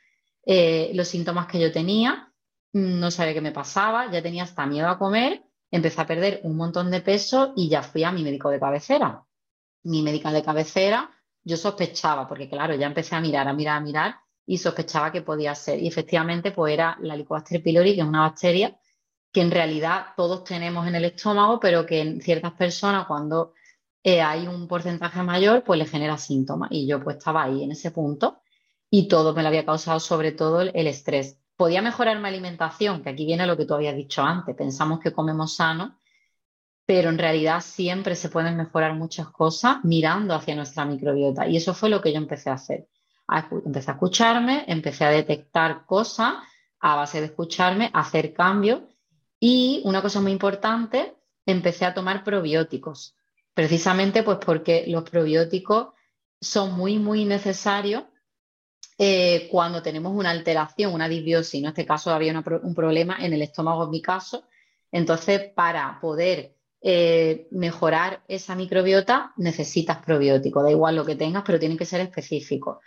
eh, 0.46 0.92
los 0.94 1.08
síntomas 1.08 1.48
que 1.48 1.60
yo 1.60 1.72
tenía, 1.72 2.34
mm, 2.74 3.00
no 3.00 3.10
sabía 3.10 3.34
qué 3.34 3.42
me 3.42 3.52
pasaba, 3.52 4.12
ya 4.12 4.22
tenía 4.22 4.44
hasta 4.44 4.66
miedo 4.66 4.90
a 4.90 4.98
comer, 4.98 5.44
empecé 5.72 6.02
a 6.02 6.08
perder 6.08 6.42
un 6.44 6.58
montón 6.58 6.92
de 6.92 7.02
peso 7.02 7.54
y 7.56 7.70
ya 7.70 7.84
fui 7.84 8.04
a 8.04 8.12
mi 8.12 8.24
médico 8.24 8.50
de 8.50 8.60
cabecera. 8.60 9.24
Mi 9.84 10.02
médica 10.02 10.32
de 10.32 10.44
cabecera, 10.44 11.10
yo 11.44 11.58
sospechaba, 11.58 12.28
porque 12.28 12.50
claro, 12.50 12.76
ya 12.76 12.88
empecé 12.88 13.16
a 13.16 13.22
mirar, 13.22 13.48
a 13.48 13.54
mirar, 13.54 13.78
a 13.78 13.82
mirar 13.82 14.16
y 14.46 14.58
sospechaba 14.58 15.12
que 15.12 15.22
podía 15.22 15.56
ser. 15.56 15.80
Y 15.80 15.88
efectivamente, 15.88 16.52
pues 16.52 16.74
era 16.74 16.98
la 17.02 17.16
Helicobacter 17.16 17.62
pylori, 17.62 17.96
que 17.96 18.02
es 18.02 18.08
una 18.08 18.22
bacteria 18.22 18.78
que 19.34 19.42
en 19.42 19.52
realidad 19.52 20.08
todos 20.16 20.44
tenemos 20.44 20.88
en 20.88 20.96
el 20.96 21.06
estómago, 21.06 21.60
pero 21.60 21.86
que 21.86 22.02
en 22.02 22.22
ciertas 22.22 22.54
personas 22.54 23.08
cuando 23.08 23.54
eh, 24.04 24.22
hay 24.22 24.48
un 24.48 24.68
porcentaje 24.68 25.24
mayor, 25.24 25.64
pues 25.64 25.80
le 25.80 25.86
genera 25.88 26.18
síntomas. 26.18 26.70
Y 26.72 26.88
yo 26.88 27.04
pues 27.04 27.18
estaba 27.18 27.44
ahí 27.44 27.64
en 27.64 27.72
ese 27.72 27.90
punto 27.92 28.42
y 28.92 29.08
todo 29.08 29.34
me 29.34 29.42
lo 29.42 29.48
había 29.48 29.66
causado 29.66 30.00
sobre 30.00 30.34
todo 30.34 30.62
el, 30.62 30.88
estrés. 30.88 31.40
Podía 31.56 31.82
mejorar 31.82 32.20
mi 32.20 32.28
alimentación, 32.28 33.02
que 33.02 33.10
aquí 33.10 33.26
viene 33.26 33.48
lo 33.48 33.58
que 33.58 33.66
tú 33.66 33.74
habías 33.74 33.96
dicho 33.96 34.22
antes. 34.22 34.56
Pensamos 34.56 35.00
que 35.00 35.12
comemos 35.12 35.56
sano, 35.56 35.98
pero 36.86 37.10
en 37.10 37.18
realidad 37.18 37.62
siempre 37.62 38.16
se 38.16 38.30
pueden 38.30 38.58
mejorar 38.58 38.96
muchas 38.96 39.30
cosas 39.30 39.78
mirando 39.84 40.34
hacia 40.34 40.56
nuestra 40.56 40.86
microbiota. 40.86 41.48
Y 41.48 41.58
eso 41.58 41.74
fue 41.74 41.90
lo 41.90 42.02
que 42.02 42.12
yo 42.12 42.18
empecé 42.18 42.50
a 42.50 42.54
hacer. 42.54 42.88
empecé 43.66 43.92
a 43.92 43.94
escucharme, 43.94 44.66
empecé 44.68 45.06
a 45.06 45.10
detectar 45.10 45.86
cosas 45.86 46.34
a 46.80 46.96
base 46.96 47.22
de 47.22 47.28
escucharme, 47.28 47.90
a 47.94 48.02
hacer 48.02 48.34
cambios. 48.34 48.82
Y 49.40 49.82
una 49.86 50.02
cosa 50.02 50.22
muy 50.22 50.32
importante, 50.32 51.16
empecé 51.46 51.86
a 51.86 51.94
tomar 51.94 52.24
probióticos 52.24 53.16
precisamente 53.54 54.24
pues 54.24 54.38
porque 54.44 54.86
los 54.88 55.10
probióticos 55.10 55.90
son 56.42 56.74
muy, 56.74 57.00
muy 57.00 57.26
necesarios 57.26 58.04
eh, 58.98 59.48
cuando 59.50 59.82
tenemos 59.82 60.14
una 60.14 60.32
alteración, 60.32 60.94
una 60.94 61.08
disbiosis. 61.08 61.62
En 61.62 61.68
este 61.68 61.86
caso 61.86 62.12
había 62.12 62.34
un 62.34 62.76
problema 62.76 63.18
en 63.20 63.34
el 63.34 63.42
estómago, 63.42 63.86
en 63.86 63.90
mi 63.92 64.02
caso. 64.02 64.48
Entonces, 64.92 65.52
para 65.56 66.00
poder 66.00 66.53
eh, 66.84 67.48
mejorar 67.52 68.24
esa 68.28 68.56
microbiota, 68.56 69.34
necesitas 69.38 70.04
probiótico. 70.06 70.62
Da 70.62 70.70
igual 70.70 70.98
lo 70.98 71.06
que 71.06 71.16
tengas, 71.16 71.44
pero 71.46 71.60
tiene 71.60 71.78
que 71.78 71.86
ser 71.86 72.02
específico. 72.02 72.82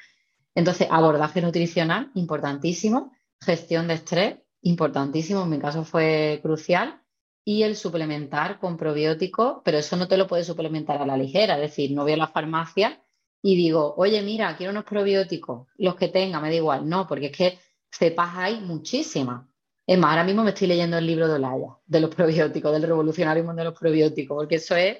Entonces, 0.54 0.86
abordaje 0.90 1.40
nutricional, 1.40 2.10
importantísimo, 2.14 3.12
gestión 3.40 3.88
de 3.88 3.94
estrés 3.94 4.36
importantísimo, 4.62 5.42
en 5.42 5.50
mi 5.50 5.58
caso 5.58 5.84
fue 5.84 6.40
crucial, 6.42 7.00
y 7.48 7.62
el 7.62 7.76
suplementar 7.76 8.58
con 8.58 8.76
probióticos, 8.76 9.58
pero 9.64 9.78
eso 9.78 9.96
no 9.96 10.08
te 10.08 10.16
lo 10.16 10.26
puedes 10.26 10.48
suplementar 10.48 11.00
a 11.00 11.06
la 11.06 11.16
ligera, 11.16 11.54
es 11.54 11.60
decir, 11.60 11.92
no 11.92 12.02
voy 12.02 12.12
a 12.12 12.16
la 12.16 12.26
farmacia 12.26 13.00
y 13.40 13.54
digo, 13.54 13.94
oye, 13.96 14.20
mira, 14.22 14.56
quiero 14.56 14.72
unos 14.72 14.84
probióticos, 14.84 15.68
los 15.76 15.94
que 15.94 16.08
tenga, 16.08 16.40
me 16.40 16.48
da 16.48 16.56
igual, 16.56 16.88
no, 16.88 17.06
porque 17.06 17.26
es 17.26 17.36
que 17.36 17.58
cepas 17.88 18.30
hay 18.34 18.60
muchísimas. 18.60 19.46
Es 19.86 19.98
más, 19.98 20.10
ahora 20.10 20.24
mismo 20.24 20.42
me 20.42 20.50
estoy 20.50 20.66
leyendo 20.66 20.98
el 20.98 21.06
libro 21.06 21.28
de 21.28 21.34
Olaya, 21.34 21.76
de 21.86 22.00
los 22.00 22.12
probióticos, 22.14 22.72
del 22.72 22.82
revolucionario 22.82 23.44
mundo 23.44 23.60
de 23.60 23.66
los 23.66 23.78
probióticos, 23.78 24.36
porque 24.36 24.56
eso 24.56 24.74
es 24.74 24.98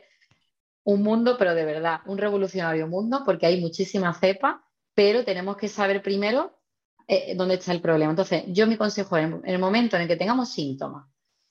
un 0.84 1.02
mundo, 1.02 1.36
pero 1.36 1.54
de 1.54 1.64
verdad, 1.64 2.00
un 2.06 2.18
revolucionario 2.18 2.86
mundo, 2.86 3.22
porque 3.24 3.46
hay 3.46 3.60
muchísimas 3.60 4.20
cepas, 4.20 4.56
pero 4.94 5.24
tenemos 5.24 5.56
que 5.56 5.68
saber 5.68 6.02
primero 6.02 6.56
eh, 7.08 7.34
dónde 7.34 7.54
está 7.54 7.72
el 7.72 7.80
problema. 7.80 8.10
Entonces, 8.10 8.44
yo 8.46 8.68
mi 8.68 8.76
consejo 8.76 9.16
en 9.16 9.42
el 9.44 9.58
momento 9.58 9.96
en 9.96 10.02
el 10.02 10.08
que 10.08 10.16
tengamos 10.16 10.52
síntomas, 10.52 11.08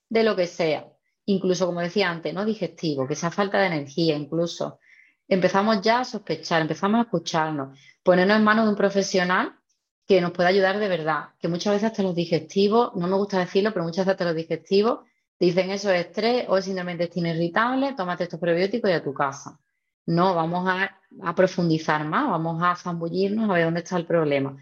de 0.08 0.24
lo 0.24 0.38
que 0.38 0.48
sea, 0.48 0.88
incluso 1.26 1.66
como 1.66 1.82
decía 1.82 2.10
antes, 2.10 2.34
no 2.34 2.46
digestivo, 2.46 3.06
que 3.06 3.16
sea 3.16 3.32
falta 3.32 3.60
de 3.60 3.68
energía, 3.68 4.16
incluso, 4.16 4.80
empezamos 5.28 5.82
ya 5.82 6.00
a 6.00 6.06
sospechar, 6.06 6.62
empezamos 6.62 7.00
a 7.00 7.04
escucharnos, 7.04 7.78
ponernos 8.02 8.38
en 8.38 8.44
manos 8.46 8.66
de 8.66 8.70
un 8.70 8.78
profesional 8.78 9.60
que 10.08 10.22
nos 10.22 10.32
pueda 10.32 10.50
ayudar 10.50 10.80
de 10.80 10.88
verdad, 10.88 11.30
que 11.40 11.48
muchas 11.48 11.74
veces 11.74 11.92
hasta 11.92 12.04
los 12.04 12.16
digestivos, 12.16 12.96
no 12.96 13.08
me 13.08 13.16
gusta 13.16 13.40
decirlo, 13.40 13.72
pero 13.74 13.84
muchas 13.84 14.06
veces 14.06 14.12
hasta 14.12 14.26
los 14.26 14.36
digestivos 14.36 15.00
dicen 15.40 15.72
eso 15.72 15.92
es 15.92 16.06
estrés 16.06 16.46
o 16.48 16.58
es 16.58 16.66
síndrome 16.66 16.92
de 16.92 17.04
intestino 17.04 17.30
irritable, 17.30 17.94
tómate 17.94 18.24
estos 18.24 18.40
probióticos 18.40 18.90
y 18.90 18.94
a 18.94 19.04
tu 19.04 19.14
casa. 19.14 19.60
No, 20.06 20.36
vamos 20.36 20.68
a, 20.70 21.34
profundizar 21.36 22.06
más, 22.06 22.30
vamos 22.30 22.62
a 22.62 22.76
zambullirnos 22.76 23.50
a 23.50 23.54
ver 23.54 23.66
dónde 23.66 23.80
está 23.80 23.98
el 23.98 24.06
problema. 24.06 24.56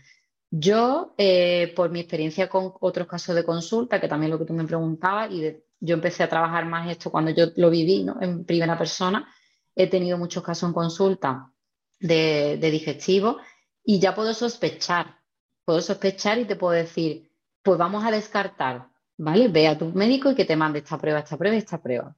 Yo, 0.50 1.14
eh, 1.18 1.74
por 1.76 1.90
mi 1.90 2.00
experiencia 2.00 2.48
con 2.48 2.74
otros 2.80 3.08
casos 3.08 3.36
de 3.36 3.44
consulta, 3.44 4.00
que 4.00 4.08
también 4.08 4.32
lo 4.32 4.40
que 4.40 4.46
tú 4.46 4.54
me 4.54 4.64
preguntabas, 4.64 5.32
y 5.32 5.58
yo 5.80 5.96
empecé 5.96 6.24
a 6.24 6.30
trabajar 6.30 6.66
más 6.66 6.90
esto 6.90 7.12
cuando 7.12 7.32
yo 7.32 7.48
lo 7.58 7.70
viví 7.70 8.06
en 8.22 8.46
primera 8.46 8.78
persona, 8.78 9.28
he 9.76 9.88
tenido 9.88 10.18
muchos 10.18 10.44
casos 10.44 10.70
en 10.70 10.74
consulta 10.74 11.52
de, 12.00 12.58
de 12.62 12.72
digestivo 12.72 13.40
y 13.84 14.00
ya 14.00 14.16
puedo 14.16 14.34
sospechar 14.34 15.23
puedo 15.66 15.82
sospechar 15.82 16.40
y 16.40 16.46
te 16.46 16.56
puedo 16.56 16.74
decir, 16.74 17.30
pues 17.62 17.78
vamos 17.78 18.04
a 18.04 18.12
descartar, 18.12 18.88
¿vale? 19.18 19.48
Ve 19.48 19.68
a 19.68 19.78
tu 19.78 19.86
médico 19.88 20.32
y 20.32 20.36
que 20.36 20.46
te 20.46 20.56
mande 20.56 20.80
esta 20.80 20.98
prueba, 20.98 21.20
esta 21.20 21.38
prueba 21.38 21.56
y 21.56 21.60
esta 21.60 21.82
prueba. 21.82 22.16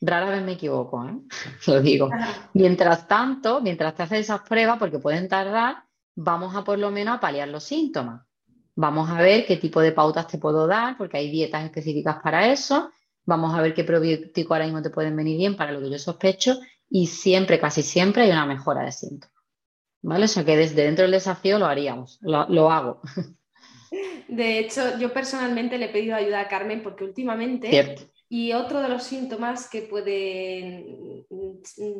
Rara 0.00 0.30
vez 0.30 0.42
me 0.42 0.52
equivoco, 0.52 1.06
¿eh? 1.06 1.18
Lo 1.66 1.80
digo. 1.80 2.10
Mientras 2.54 3.08
tanto, 3.08 3.60
mientras 3.60 3.94
te 3.94 4.02
haces 4.02 4.20
esas 4.20 4.42
pruebas, 4.42 4.78
porque 4.78 4.98
pueden 4.98 5.28
tardar, 5.28 5.84
vamos 6.14 6.54
a 6.54 6.64
por 6.64 6.78
lo 6.78 6.90
menos 6.90 7.16
a 7.16 7.20
paliar 7.20 7.48
los 7.48 7.64
síntomas. 7.64 8.22
Vamos 8.74 9.08
a 9.08 9.20
ver 9.22 9.46
qué 9.46 9.56
tipo 9.56 9.80
de 9.80 9.92
pautas 9.92 10.26
te 10.26 10.38
puedo 10.38 10.66
dar, 10.66 10.98
porque 10.98 11.16
hay 11.16 11.30
dietas 11.30 11.64
específicas 11.64 12.16
para 12.22 12.52
eso. 12.52 12.90
Vamos 13.24 13.54
a 13.54 13.62
ver 13.62 13.74
qué 13.74 13.84
probiótico 13.84 14.52
ahora 14.52 14.66
mismo 14.66 14.82
te 14.82 14.90
pueden 14.90 15.16
venir 15.16 15.38
bien 15.38 15.56
para 15.56 15.72
lo 15.72 15.80
que 15.80 15.90
yo 15.90 15.98
sospecho. 15.98 16.58
Y 16.88 17.06
siempre, 17.06 17.58
casi 17.58 17.82
siempre, 17.82 18.24
hay 18.24 18.30
una 18.30 18.46
mejora 18.46 18.82
de 18.82 18.92
síntomas. 18.92 19.35
¿Vale? 20.06 20.26
O 20.26 20.28
sea 20.28 20.44
que 20.44 20.56
desde 20.56 20.84
dentro 20.84 21.02
del 21.02 21.10
desafío 21.10 21.58
lo 21.58 21.66
haríamos, 21.66 22.20
lo, 22.22 22.70
hago. 22.70 23.00
De 24.28 24.60
hecho, 24.60 24.96
yo 25.00 25.12
personalmente 25.12 25.78
le 25.78 25.86
he 25.86 25.88
pedido 25.88 26.14
ayuda 26.14 26.42
a 26.42 26.48
Carmen 26.48 26.80
porque 26.84 27.02
últimamente 27.02 27.68
y 28.28 28.52
otro 28.52 28.80
de 28.82 28.88
los 28.88 29.04
síntomas 29.04 29.68
que 29.68 29.82
pueden 29.82 31.24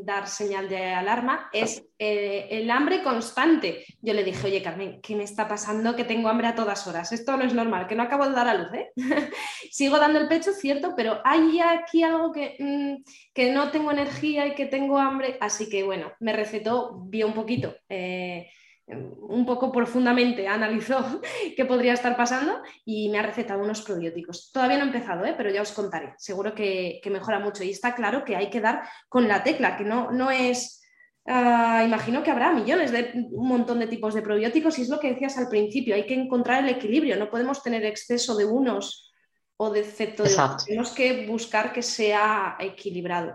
dar 0.04 0.26
señal 0.26 0.68
de 0.68 0.92
alarma 0.92 1.48
es 1.52 1.84
eh, 1.98 2.48
el 2.50 2.70
hambre 2.70 3.02
constante. 3.02 3.84
Yo 4.02 4.12
le 4.12 4.24
dije, 4.24 4.46
oye 4.46 4.62
Carmen, 4.62 5.00
¿qué 5.00 5.14
me 5.14 5.22
está 5.22 5.46
pasando? 5.46 5.94
Que 5.94 6.04
tengo 6.04 6.28
hambre 6.28 6.48
a 6.48 6.54
todas 6.54 6.86
horas. 6.86 7.12
Esto 7.12 7.36
no 7.36 7.44
es 7.44 7.54
normal, 7.54 7.86
que 7.86 7.94
no 7.94 8.02
acabo 8.02 8.26
de 8.26 8.34
dar 8.34 8.48
a 8.48 8.54
luz. 8.54 8.68
¿eh? 8.74 8.90
Sigo 9.70 9.98
dando 9.98 10.18
el 10.18 10.26
pecho, 10.26 10.52
cierto, 10.52 10.94
pero 10.96 11.20
hay 11.24 11.60
aquí 11.60 12.02
algo 12.02 12.32
que, 12.32 12.56
mm, 12.58 13.04
que, 13.32 13.52
no 13.52 13.70
tengo 13.70 13.92
energía 13.92 14.46
y 14.46 14.54
que 14.54 14.66
tengo 14.66 14.98
hambre. 14.98 15.38
Así 15.40 15.68
que 15.68 15.84
bueno, 15.84 16.12
me 16.18 16.32
recetó, 16.32 17.04
vi 17.04 17.22
un 17.22 17.34
poquito. 17.34 17.74
Eh, 17.88 18.48
un 18.88 19.44
poco 19.44 19.72
profundamente 19.72 20.46
analizó 20.46 21.20
qué 21.56 21.64
podría 21.64 21.94
estar 21.94 22.16
pasando 22.16 22.62
y 22.84 23.08
me 23.08 23.18
ha 23.18 23.22
recetado 23.22 23.62
unos 23.62 23.82
probióticos. 23.82 24.50
Todavía 24.52 24.78
no 24.78 24.84
he 24.84 24.86
empezado, 24.86 25.24
¿eh? 25.24 25.34
pero 25.36 25.50
ya 25.50 25.62
os 25.62 25.72
contaré. 25.72 26.14
Seguro 26.18 26.54
que, 26.54 27.00
mejora 27.10 27.38
mucho 27.38 27.64
y 27.64 27.70
está 27.70 27.94
claro 27.94 28.24
que 28.24 28.36
hay 28.36 28.50
que 28.50 28.60
dar 28.60 28.82
con 29.08 29.26
la 29.26 29.42
tecla, 29.42 29.76
que 29.76 29.84
no, 29.84 30.10
no 30.10 30.30
es... 30.30 30.82
Ah, 31.28 31.82
imagino 31.84 32.22
que 32.22 32.30
habrá 32.30 32.52
millones 32.52 32.92
de 32.92 33.26
un 33.32 33.48
montón 33.48 33.80
de 33.80 33.88
tipos 33.88 34.14
de 34.14 34.22
probióticos 34.22 34.78
y 34.78 34.82
es 34.82 34.88
lo 34.88 35.00
que 35.00 35.10
decías 35.12 35.36
al 35.38 35.48
principio, 35.48 35.96
hay 35.96 36.06
que 36.06 36.14
encontrar 36.14 36.62
el 36.62 36.70
equilibrio, 36.70 37.16
no 37.16 37.28
podemos 37.28 37.64
tener 37.64 37.84
exceso 37.84 38.36
de 38.36 38.44
unos 38.44 39.12
o 39.56 39.70
defecto 39.70 40.22
de 40.22 40.32
otros, 40.32 40.66
tenemos 40.66 40.90
que 40.90 41.26
buscar 41.26 41.72
que 41.72 41.82
sea 41.82 42.56
equilibrado. 42.60 43.34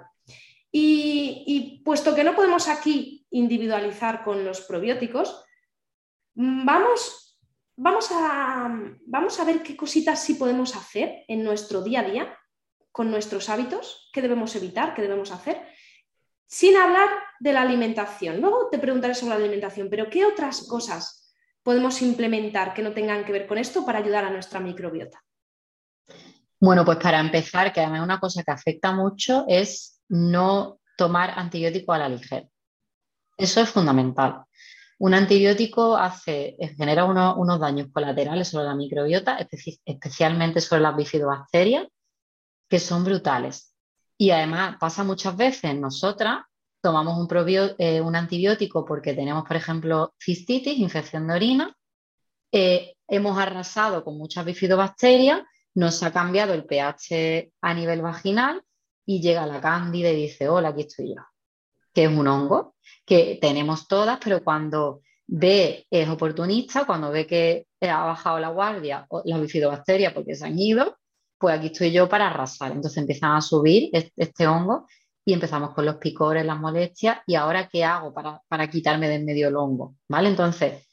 Y, 0.71 1.81
puesto 1.83 2.15
que 2.15 2.23
no 2.23 2.35
podemos 2.35 2.67
aquí 2.69 3.20
individualizar 3.31 4.23
con 4.23 4.45
los 4.45 4.61
probióticos, 4.61 5.43
vamos, 6.35 7.39
vamos, 7.75 8.09
a, 8.11 8.69
vamos 9.05 9.39
a 9.39 9.43
ver 9.43 9.63
qué 9.63 9.75
cositas 9.75 10.21
sí 10.23 10.35
podemos 10.35 10.75
hacer 10.75 11.23
en 11.27 11.43
nuestro 11.43 11.81
día 11.81 12.01
a 12.01 12.03
día 12.03 12.37
con 12.91 13.09
nuestros 13.09 13.49
hábitos, 13.49 14.09
qué 14.13 14.21
debemos 14.21 14.55
evitar, 14.55 14.93
qué 14.93 15.01
debemos 15.01 15.31
hacer, 15.31 15.65
sin 16.45 16.75
hablar 16.75 17.09
de 17.39 17.53
la 17.53 17.61
alimentación. 17.61 18.41
Luego 18.41 18.67
te 18.69 18.77
preguntaré 18.77 19.15
sobre 19.15 19.35
la 19.35 19.39
alimentación, 19.39 19.89
pero 19.89 20.09
¿qué 20.09 20.25
otras 20.25 20.67
cosas 20.67 21.33
podemos 21.63 22.01
implementar 22.01 22.73
que 22.73 22.81
no 22.81 22.91
tengan 22.91 23.23
que 23.23 23.31
ver 23.31 23.47
con 23.47 23.57
esto 23.57 23.85
para 23.85 23.99
ayudar 23.99 24.25
a 24.25 24.29
nuestra 24.29 24.59
microbiota? 24.59 25.23
Bueno, 26.59 26.85
pues 26.85 26.97
para 26.97 27.19
empezar, 27.19 27.71
que 27.73 27.79
además 27.79 28.03
una 28.03 28.19
cosa 28.19 28.43
que 28.43 28.51
afecta 28.51 28.91
mucho 28.91 29.45
es 29.47 30.01
no 30.09 30.79
tomar 30.97 31.31
antibiótico 31.31 31.93
a 31.93 31.97
la 31.97 32.09
ligera. 32.09 32.47
Eso 33.41 33.59
es 33.59 33.69
fundamental. 33.71 34.43
Un 34.99 35.15
antibiótico 35.15 35.97
hace, 35.97 36.55
genera 36.77 37.05
unos 37.05 37.59
daños 37.59 37.87
colaterales 37.91 38.49
sobre 38.49 38.65
la 38.65 38.75
microbiota, 38.75 39.39
especialmente 39.83 40.61
sobre 40.61 40.83
las 40.83 40.95
bifidobacterias, 40.95 41.87
que 42.69 42.77
son 42.77 43.03
brutales. 43.03 43.75
Y 44.15 44.29
además 44.29 44.77
pasa 44.79 45.03
muchas 45.03 45.35
veces, 45.35 45.75
nosotras 45.75 46.43
tomamos 46.83 47.17
un, 47.17 47.27
eh, 47.79 48.03
antibiótico 48.13 48.85
porque 48.85 49.15
tenemos, 49.15 49.43
por 49.43 49.55
ejemplo, 49.55 50.13
cistitis, 50.23 50.77
infección 50.77 51.25
de 51.27 51.33
orina, 51.33 51.75
eh, 52.51 52.93
hemos 53.07 53.39
arrasado 53.39 54.03
con 54.03 54.19
muchas 54.19 54.45
bifidobacterias, 54.45 55.41
nos 55.73 56.03
ha 56.03 56.13
cambiado 56.13 56.53
el 56.53 56.65
pH 56.65 57.51
a 57.59 57.73
nivel 57.73 58.03
vaginal 58.03 58.61
y 59.03 59.19
llega 59.19 59.47
la 59.47 59.59
cándida 59.59 60.11
y 60.11 60.27
dice, 60.27 60.47
hola, 60.47 60.69
aquí 60.69 60.81
estoy 60.81 61.15
yo, 61.15 61.23
que 61.93 62.05
es 62.05 62.09
un 62.09 62.27
hongo 62.27 62.75
que 63.05 63.37
tenemos 63.41 63.87
todas, 63.87 64.19
pero 64.23 64.43
cuando 64.43 65.01
ve, 65.27 65.85
es 65.89 66.09
oportunista, 66.09 66.85
cuando 66.85 67.11
ve 67.11 67.25
que 67.25 67.67
ha 67.81 68.05
bajado 68.05 68.39
la 68.39 68.49
guardia, 68.49 69.07
la 69.25 69.39
bifidobacteria 69.39 70.13
porque 70.13 70.35
se 70.35 70.45
han 70.45 70.57
ido, 70.57 70.97
pues 71.37 71.57
aquí 71.57 71.67
estoy 71.67 71.91
yo 71.91 72.07
para 72.07 72.27
arrasar. 72.27 72.71
Entonces 72.71 72.97
empiezan 72.97 73.31
a 73.35 73.41
subir 73.41 73.89
este, 73.93 74.47
hongo 74.47 74.87
y 75.25 75.33
empezamos 75.33 75.73
con 75.73 75.85
los 75.85 75.95
picores, 75.97 76.45
las 76.45 76.59
molestias, 76.59 77.19
y 77.27 77.35
ahora 77.35 77.67
qué 77.67 77.83
hago 77.83 78.13
para, 78.13 78.41
para 78.47 78.69
quitarme 78.69 79.07
de 79.07 79.15
en 79.15 79.25
medio 79.25 79.47
el 79.47 79.55
hongo, 79.55 79.95
¿vale? 80.07 80.29
Entonces, 80.29 80.87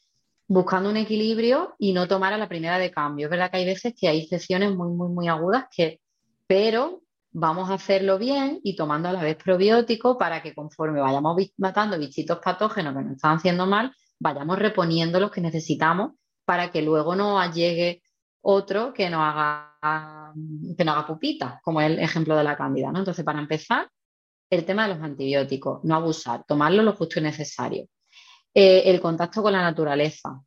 buscando 0.47 0.89
un 0.89 0.97
equilibrio 0.97 1.75
y 1.77 1.93
no 1.93 2.07
tomar 2.07 2.33
a 2.33 2.37
la 2.37 2.49
primera 2.49 2.79
de 2.79 2.91
cambio. 2.91 3.27
Es 3.27 3.31
verdad 3.31 3.51
que 3.51 3.57
hay 3.57 3.65
veces 3.65 3.93
que 3.95 4.07
hay 4.07 4.27
sesiones 4.27 4.75
muy, 4.75 4.89
muy, 4.89 5.09
muy 5.09 5.27
agudas 5.27 5.65
que, 5.75 5.99
pero 6.47 7.03
vamos 7.31 7.69
a 7.69 7.75
hacerlo 7.75 8.17
bien 8.17 8.59
y 8.63 8.75
tomando 8.75 9.09
a 9.09 9.13
la 9.13 9.23
vez 9.23 9.37
probióticos 9.37 10.17
para 10.17 10.41
que 10.41 10.53
conforme 10.53 10.99
vayamos 10.99 11.37
matando 11.57 11.99
bichitos 11.99 12.39
patógenos 12.39 12.95
que 12.95 13.03
nos 13.03 13.15
están 13.15 13.37
haciendo 13.37 13.65
mal, 13.65 13.93
vayamos 14.19 14.57
reponiendo 14.59 15.19
los 15.19 15.31
que 15.31 15.41
necesitamos 15.41 16.13
para 16.45 16.71
que 16.71 16.81
luego 16.81 17.15
no 17.15 17.39
llegue 17.51 18.01
otro 18.41 18.93
que 18.93 19.09
nos 19.09 19.21
haga, 19.21 20.33
que 20.77 20.83
no 20.83 20.91
haga 20.91 21.07
pupita, 21.07 21.59
como 21.63 21.81
el 21.81 21.99
ejemplo 21.99 22.35
de 22.35 22.43
la 22.43 22.57
cándida. 22.57 22.91
¿no? 22.91 22.99
Entonces, 22.99 23.23
para 23.23 23.39
empezar, 23.39 23.89
el 24.49 24.65
tema 24.65 24.87
de 24.87 24.95
los 24.95 25.03
antibióticos, 25.03 25.83
no 25.83 25.95
abusar, 25.95 26.43
tomarlo 26.47 26.81
lo 26.81 26.93
justo 26.93 27.19
y 27.19 27.23
necesario. 27.23 27.87
Eh, 28.53 28.83
el 28.85 28.99
contacto 28.99 29.43
con 29.43 29.53
la 29.53 29.61
naturaleza 29.61 30.41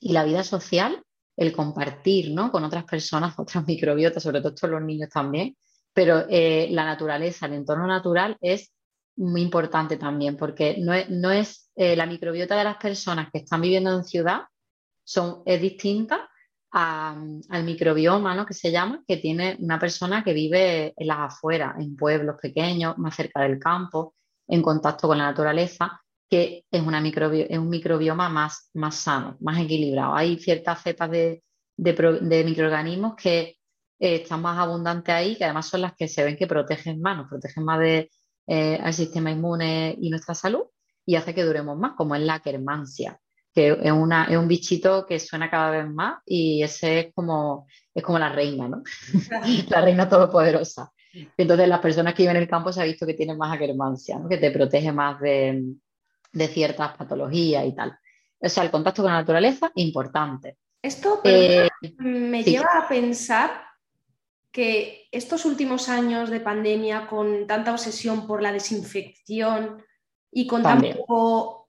y 0.00 0.12
la 0.12 0.24
vida 0.24 0.42
social, 0.42 1.00
el 1.36 1.52
compartir 1.52 2.32
¿no? 2.32 2.50
con 2.50 2.64
otras 2.64 2.84
personas, 2.84 3.38
otras 3.38 3.64
microbiotas, 3.66 4.22
sobre 4.22 4.40
todo 4.40 4.68
los 4.68 4.82
niños 4.82 5.10
también, 5.10 5.56
pero 5.92 6.24
eh, 6.28 6.68
la 6.70 6.84
naturaleza, 6.84 7.46
el 7.46 7.54
entorno 7.54 7.86
natural 7.86 8.36
es 8.40 8.72
muy 9.16 9.42
importante 9.42 9.96
también, 9.96 10.36
porque 10.36 10.76
no 10.78 10.94
es, 10.94 11.10
no 11.10 11.30
es 11.30 11.70
eh, 11.76 11.96
la 11.96 12.06
microbiota 12.06 12.56
de 12.56 12.64
las 12.64 12.76
personas 12.76 13.28
que 13.32 13.40
están 13.40 13.60
viviendo 13.60 13.94
en 13.94 14.04
ciudad 14.04 14.42
son, 15.04 15.42
es 15.44 15.60
distinta 15.60 16.28
al 16.72 17.64
microbioma, 17.64 18.34
¿no? 18.34 18.46
que 18.46 18.54
se 18.54 18.70
llama, 18.70 19.02
que 19.06 19.16
tiene 19.16 19.56
una 19.58 19.78
persona 19.78 20.22
que 20.22 20.32
vive 20.32 20.94
en 20.96 21.06
las 21.08 21.18
afueras, 21.18 21.74
en 21.80 21.96
pueblos 21.96 22.36
pequeños, 22.40 22.96
más 22.96 23.16
cerca 23.16 23.42
del 23.42 23.58
campo, 23.58 24.14
en 24.46 24.62
contacto 24.62 25.08
con 25.08 25.18
la 25.18 25.24
naturaleza, 25.24 26.00
que 26.28 26.64
es, 26.70 26.82
una 26.82 27.02
es 27.06 27.58
un 27.58 27.68
microbioma 27.68 28.28
más, 28.28 28.70
más 28.74 28.94
sano, 28.94 29.36
más 29.40 29.58
equilibrado. 29.60 30.14
Hay 30.14 30.38
ciertas 30.38 30.80
cepas 30.82 31.10
de, 31.10 31.42
de, 31.76 32.44
microorganismos 32.44 33.16
que 33.16 33.56
eh, 34.00 34.16
están 34.22 34.40
más 34.40 34.58
abundantes 34.58 35.14
ahí, 35.14 35.36
que 35.36 35.44
además 35.44 35.66
son 35.66 35.82
las 35.82 35.94
que 35.94 36.08
se 36.08 36.24
ven 36.24 36.36
que 36.36 36.46
protegen 36.46 37.00
más, 37.00 37.18
nos 37.18 37.28
protegen 37.28 37.64
más 37.64 37.78
del 37.78 38.10
eh, 38.46 38.92
sistema 38.92 39.30
inmune 39.30 39.94
y 40.00 40.08
nuestra 40.08 40.34
salud 40.34 40.64
y 41.04 41.16
hace 41.16 41.34
que 41.34 41.44
duremos 41.44 41.78
más, 41.78 41.92
como 41.96 42.14
es 42.14 42.22
la 42.22 42.40
quermancia, 42.40 43.20
que 43.52 43.78
es, 43.82 43.92
una, 43.92 44.24
es 44.24 44.36
un 44.36 44.48
bichito 44.48 45.04
que 45.06 45.20
suena 45.20 45.50
cada 45.50 45.70
vez 45.70 45.86
más 45.88 46.20
y 46.24 46.62
ese 46.62 47.00
es 47.00 47.14
como, 47.14 47.66
es 47.94 48.02
como 48.02 48.18
la 48.18 48.30
reina, 48.30 48.68
¿no? 48.68 48.82
la 49.68 49.80
reina 49.82 50.08
todopoderosa. 50.08 50.90
Entonces 51.36 51.68
las 51.68 51.80
personas 51.80 52.14
que 52.14 52.22
viven 52.22 52.36
en 52.36 52.42
el 52.42 52.48
campo 52.48 52.72
se 52.72 52.80
ha 52.80 52.84
visto 52.84 53.04
que 53.04 53.14
tienen 53.14 53.36
más 53.36 53.58
quermancia, 53.58 54.18
¿no? 54.18 54.28
que 54.28 54.38
te 54.38 54.50
protege 54.50 54.92
más 54.92 55.20
de, 55.20 55.74
de 56.32 56.48
ciertas 56.48 56.96
patologías 56.96 57.66
y 57.66 57.74
tal. 57.74 57.98
O 58.38 58.48
sea, 58.48 58.62
el 58.62 58.70
contacto 58.70 59.02
con 59.02 59.12
la 59.12 59.18
naturaleza, 59.18 59.70
importante. 59.74 60.56
Esto 60.80 61.20
eh, 61.24 61.68
me 61.98 62.42
lleva 62.42 62.70
a 62.78 62.88
pensar 62.88 63.69
que 64.52 65.08
estos 65.12 65.44
últimos 65.44 65.88
años 65.88 66.30
de 66.30 66.40
pandemia, 66.40 67.06
con 67.06 67.46
tanta 67.46 67.72
obsesión 67.72 68.26
por 68.26 68.42
la 68.42 68.52
desinfección 68.52 69.82
y 70.30 70.46
con 70.46 70.62
tan, 70.62 70.82
poco, 70.82 71.68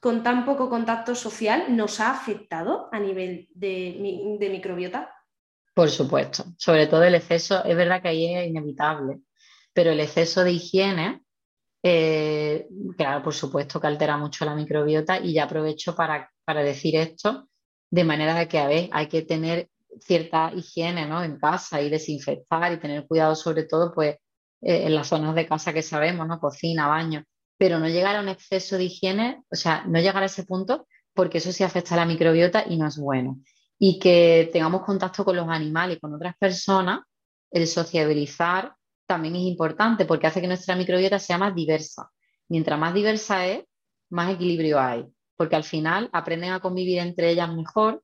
con 0.00 0.22
tan 0.22 0.44
poco 0.44 0.68
contacto 0.68 1.14
social, 1.14 1.76
¿nos 1.76 2.00
ha 2.00 2.10
afectado 2.10 2.88
a 2.92 2.98
nivel 2.98 3.48
de, 3.54 4.36
de 4.38 4.50
microbiota? 4.50 5.14
Por 5.74 5.90
supuesto, 5.90 6.44
sobre 6.56 6.88
todo 6.88 7.04
el 7.04 7.14
exceso, 7.14 7.64
es 7.64 7.76
verdad 7.76 8.02
que 8.02 8.08
ahí 8.08 8.34
es 8.34 8.48
inevitable, 8.48 9.20
pero 9.72 9.92
el 9.92 10.00
exceso 10.00 10.42
de 10.42 10.52
higiene 10.52 11.22
eh, 11.82 12.68
claro, 12.96 13.22
por 13.22 13.34
supuesto 13.34 13.80
que 13.80 13.86
altera 13.86 14.16
mucho 14.16 14.44
la 14.44 14.54
microbiota 14.54 15.18
y 15.18 15.32
ya 15.32 15.44
aprovecho 15.44 15.94
para, 15.94 16.30
decir 16.62 16.96
esto 16.96 17.48
de 17.90 18.04
manera 18.04 18.34
de 18.34 18.48
que, 18.48 18.58
a 18.58 18.66
ver, 18.66 18.88
hay 18.92 19.06
que 19.06 19.22
tener 19.22 19.70
cierta 20.00 20.52
higiene 20.54 21.06
¿no? 21.06 21.22
en 21.22 21.38
casa 21.38 21.80
y 21.80 21.90
desinfectar 21.90 22.72
y 22.72 22.80
tener 22.80 23.06
cuidado 23.06 23.34
sobre 23.34 23.64
todo 23.64 23.92
pues 23.94 24.16
eh, 24.60 24.86
en 24.86 24.94
las 24.94 25.08
zonas 25.08 25.34
de 25.34 25.46
casa 25.46 25.72
que 25.72 25.82
sabemos, 25.82 26.26
¿no? 26.26 26.40
cocina, 26.40 26.88
baño, 26.88 27.24
pero 27.56 27.78
no 27.78 27.88
llegar 27.88 28.16
a 28.16 28.20
un 28.20 28.28
exceso 28.28 28.76
de 28.76 28.84
higiene, 28.84 29.42
o 29.50 29.56
sea, 29.56 29.84
no 29.86 30.00
llegar 30.00 30.22
a 30.22 30.26
ese 30.26 30.44
punto 30.44 30.86
porque 31.14 31.38
eso 31.38 31.52
sí 31.52 31.64
afecta 31.64 31.94
a 31.94 31.98
la 31.98 32.06
microbiota 32.06 32.64
y 32.68 32.76
no 32.76 32.86
es 32.86 32.96
bueno. 32.96 33.40
Y 33.78 33.98
que 33.98 34.50
tengamos 34.52 34.82
contacto 34.82 35.24
con 35.24 35.36
los 35.36 35.48
animales 35.48 35.96
y 35.96 36.00
con 36.00 36.14
otras 36.14 36.36
personas, 36.38 37.00
el 37.50 37.66
sociabilizar 37.66 38.74
también 39.06 39.34
es 39.36 39.42
importante 39.42 40.04
porque 40.04 40.26
hace 40.26 40.40
que 40.40 40.46
nuestra 40.46 40.76
microbiota 40.76 41.18
sea 41.18 41.38
más 41.38 41.54
diversa. 41.54 42.10
Mientras 42.48 42.78
más 42.78 42.94
diversa 42.94 43.46
es, 43.46 43.64
más 44.10 44.32
equilibrio 44.32 44.78
hay, 44.78 45.06
porque 45.36 45.56
al 45.56 45.64
final 45.64 46.08
aprenden 46.12 46.52
a 46.52 46.60
convivir 46.60 46.98
entre 46.98 47.30
ellas 47.30 47.52
mejor 47.52 48.02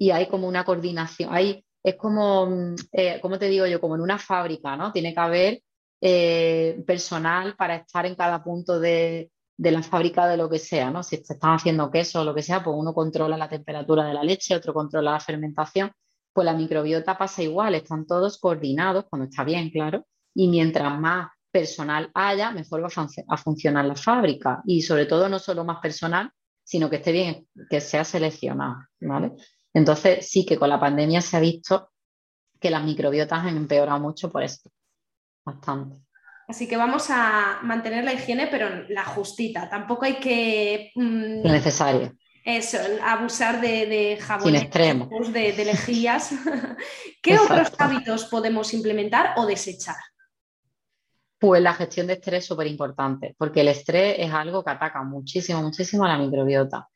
y 0.00 0.10
hay 0.12 0.28
como 0.28 0.48
una 0.48 0.64
coordinación. 0.64 1.28
Hay, 1.30 1.62
es 1.82 1.96
como, 1.96 2.46
mm, 2.46 2.74
eh, 2.92 3.20
te 3.38 3.48
digo 3.50 3.66
yo? 3.66 3.80
Como 3.82 3.96
en 3.96 4.00
una 4.00 4.18
fábrica, 4.18 4.74
¿no? 4.74 4.92
Tiene 4.92 5.12
que 5.12 5.20
haber 5.20 5.62
eh, 6.00 6.82
personal 6.86 7.54
para 7.54 7.76
estar 7.76 8.06
en 8.06 8.14
cada 8.14 8.42
punto 8.42 8.80
de, 8.80 9.30
de, 9.58 9.70
la 9.70 9.82
fábrica 9.82 10.26
de 10.26 10.38
lo 10.38 10.48
que 10.48 10.58
sea, 10.58 10.90
¿no? 10.90 11.02
Si 11.02 11.18
se 11.18 11.34
están 11.34 11.52
haciendo 11.52 11.90
queso 11.90 12.22
o 12.22 12.24
lo 12.24 12.34
que 12.34 12.42
sea, 12.42 12.64
pues 12.64 12.74
uno 12.78 12.94
controla 12.94 13.36
la 13.36 13.50
temperatura 13.50 14.06
de 14.06 14.14
la 14.14 14.24
leche, 14.24 14.56
otro 14.56 14.72
controla 14.72 15.12
la 15.12 15.20
fermentación. 15.20 15.92
Pues 16.32 16.46
la 16.46 16.54
microbiota 16.54 17.18
pasa 17.18 17.42
igual, 17.42 17.74
están 17.74 18.06
todos 18.06 18.38
coordinados, 18.38 19.04
cuando 19.10 19.28
está 19.28 19.44
bien, 19.44 19.68
claro, 19.68 20.06
y 20.34 20.48
mientras 20.48 20.98
más 20.98 21.28
personal 21.50 22.10
haya, 22.14 22.52
mejor 22.52 22.82
va 22.84 22.88
a, 23.28 23.36
funcionar 23.36 23.84
la 23.84 23.96
fábrica 23.96 24.62
y 24.64 24.80
sobre 24.80 25.04
todo 25.04 25.28
no 25.28 25.38
solo 25.38 25.62
más 25.64 25.80
personal, 25.80 26.30
sino 26.64 26.88
que 26.88 26.96
esté 26.96 27.12
bien, 27.12 27.46
que 27.68 27.80
sea 27.82 28.04
seleccionado, 28.04 28.76
¿vale? 29.00 29.32
Entonces 29.72 30.28
sí 30.28 30.44
que 30.44 30.58
con 30.58 30.68
la 30.68 30.80
pandemia 30.80 31.20
se 31.20 31.36
ha 31.36 31.40
visto 31.40 31.90
que 32.60 32.70
las 32.70 32.84
microbiotas 32.84 33.40
han 33.40 33.56
empeorado 33.56 34.00
mucho 34.00 34.30
por 34.30 34.42
esto, 34.42 34.70
bastante. 35.44 35.96
Así 36.50 36.66
que 36.66 36.76
vamos 36.76 37.06
a 37.10 37.60
mantener 37.62 38.02
la 38.02 38.12
higiene, 38.12 38.48
pero 38.48 38.68
la 38.88 39.04
justita. 39.04 39.70
Tampoco 39.70 40.04
hay 40.04 40.18
que... 40.18 40.90
Mm, 40.96 41.42
necesario. 41.42 42.12
Eso, 42.44 42.78
abusar 43.04 43.60
de, 43.60 43.86
de 43.86 44.18
jabones, 44.20 44.68
de, 45.32 45.52
de 45.52 45.64
lejías. 45.64 46.32
¿Qué 47.22 47.38
otros 47.38 47.70
hábitos 47.78 48.24
podemos 48.24 48.74
implementar 48.74 49.34
o 49.36 49.46
desechar? 49.46 49.94
Pues 51.38 51.62
la 51.62 51.74
gestión 51.74 52.08
de 52.08 52.14
estrés 52.14 52.40
es 52.40 52.46
súper 52.46 52.66
importante, 52.66 53.36
porque 53.38 53.60
el 53.60 53.68
estrés 53.68 54.16
es 54.18 54.32
algo 54.32 54.64
que 54.64 54.72
ataca 54.72 55.04
muchísimo, 55.04 55.62
muchísimo 55.62 56.04
a 56.04 56.08
la 56.08 56.18
microbiota. 56.18 56.88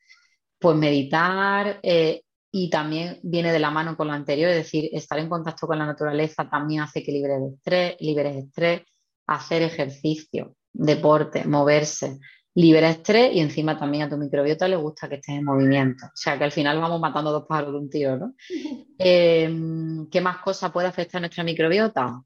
Pues 0.59 0.75
meditar 0.75 1.79
eh, 1.81 2.24
y 2.57 2.69
también 2.69 3.19
viene 3.21 3.51
de 3.51 3.59
la 3.59 3.69
mano 3.69 3.97
con 3.97 4.07
lo 4.07 4.13
anterior, 4.13 4.49
es 4.49 4.55
decir, 4.55 4.89
estar 4.93 5.19
en 5.19 5.27
contacto 5.27 5.67
con 5.67 5.77
la 5.77 5.85
naturaleza 5.85 6.49
también 6.49 6.83
hace 6.83 7.03
que 7.03 7.11
libres 7.11 7.41
de 7.41 7.49
estrés, 7.49 7.95
liberes 7.99 8.45
estrés, 8.45 8.83
hacer 9.27 9.61
ejercicio, 9.61 10.55
deporte, 10.71 11.43
moverse, 11.43 12.17
libera 12.53 12.89
estrés 12.89 13.35
y 13.35 13.41
encima 13.41 13.77
también 13.77 14.03
a 14.03 14.09
tu 14.09 14.15
microbiota 14.15 14.69
le 14.69 14.77
gusta 14.77 15.09
que 15.09 15.15
estés 15.15 15.35
en 15.35 15.43
movimiento. 15.43 16.05
O 16.05 16.15
sea 16.15 16.37
que 16.37 16.45
al 16.45 16.53
final 16.53 16.79
vamos 16.79 17.01
matando 17.01 17.33
dos 17.33 17.43
pájaros 17.45 17.73
de 17.73 17.79
un 17.79 17.89
tiro, 17.89 18.15
¿no? 18.15 18.33
Eh, 18.99 19.53
¿Qué 20.09 20.21
más 20.21 20.37
cosas 20.37 20.71
puede 20.71 20.87
afectar 20.87 21.19
a 21.19 21.23
nuestra 21.23 21.43
microbiota? 21.43 22.21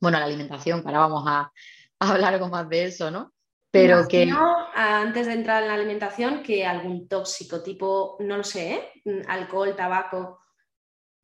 bueno, 0.00 0.18
la 0.18 0.24
alimentación, 0.24 0.82
que 0.82 0.88
ahora 0.88 0.98
vamos 0.98 1.24
a, 1.28 1.52
hablar 2.00 2.34
algo 2.34 2.48
más 2.48 2.68
de 2.68 2.86
eso, 2.86 3.12
¿no? 3.12 3.32
Pero 3.74 4.06
que... 4.06 4.30
Antes 4.76 5.26
de 5.26 5.32
entrar 5.32 5.62
en 5.62 5.68
la 5.68 5.74
alimentación, 5.74 6.44
que 6.44 6.64
algún 6.64 7.08
tóxico 7.08 7.60
tipo, 7.60 8.16
no 8.20 8.36
lo 8.36 8.44
sé, 8.44 8.74
¿eh? 8.74 8.92
Mm, 9.04 9.28
alcohol, 9.28 9.74
tabaco. 9.74 10.42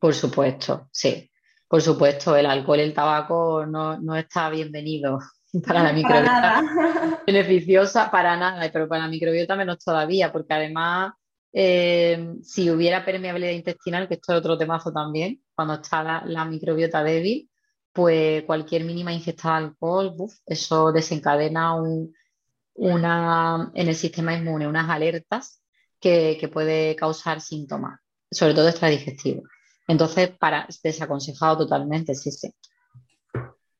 Por 0.00 0.14
supuesto, 0.14 0.88
sí. 0.90 1.30
Por 1.68 1.80
supuesto, 1.80 2.34
el 2.34 2.46
alcohol 2.46 2.80
y 2.80 2.82
el 2.82 2.92
tabaco 2.92 3.64
no, 3.66 4.16
está 4.16 4.50
bienvenido 4.50 5.20
para 5.64 5.84
la 5.84 5.92
microbiota. 5.92 6.62
Beneficiosa 7.26 8.10
para 8.10 8.36
nada, 8.36 8.68
pero 8.72 8.88
para 8.88 9.04
la 9.04 9.08
microbiota 9.08 9.54
menos 9.54 9.78
todavía, 9.78 10.32
porque 10.32 10.52
además, 10.52 11.12
eh, 11.52 12.34
si 12.42 12.68
hubiera 12.68 13.04
permeabilidad 13.04 13.52
intestinal, 13.52 14.08
que 14.08 14.14
esto 14.14 14.32
es 14.32 14.40
otro 14.40 14.58
temazo 14.58 14.92
también, 14.92 15.40
cuando 15.54 15.74
está 15.74 16.24
la 16.24 16.44
microbiota 16.46 17.04
débil, 17.04 17.48
pues 17.92 18.42
cualquier 18.42 18.82
mínima 18.82 19.12
ingesta 19.12 19.50
de 19.50 19.66
alcohol, 19.66 20.16
eso 20.46 20.90
desencadena 20.90 21.76
una, 22.80 23.70
en 23.74 23.88
el 23.88 23.94
sistema 23.94 24.34
inmune 24.34 24.66
unas 24.66 24.88
alertas 24.88 25.62
que, 26.00 26.48
puede 26.50 26.96
causar 26.96 27.42
síntomas, 27.42 28.00
sobre 28.30 28.54
todo 28.54 28.68
extradigestivo. 28.68 29.42
Entonces, 29.86 30.30
para 30.30 30.66
desaconsejado 30.82 31.58
totalmente, 31.58 32.14
sí, 32.14 32.30
sí. 32.30 32.50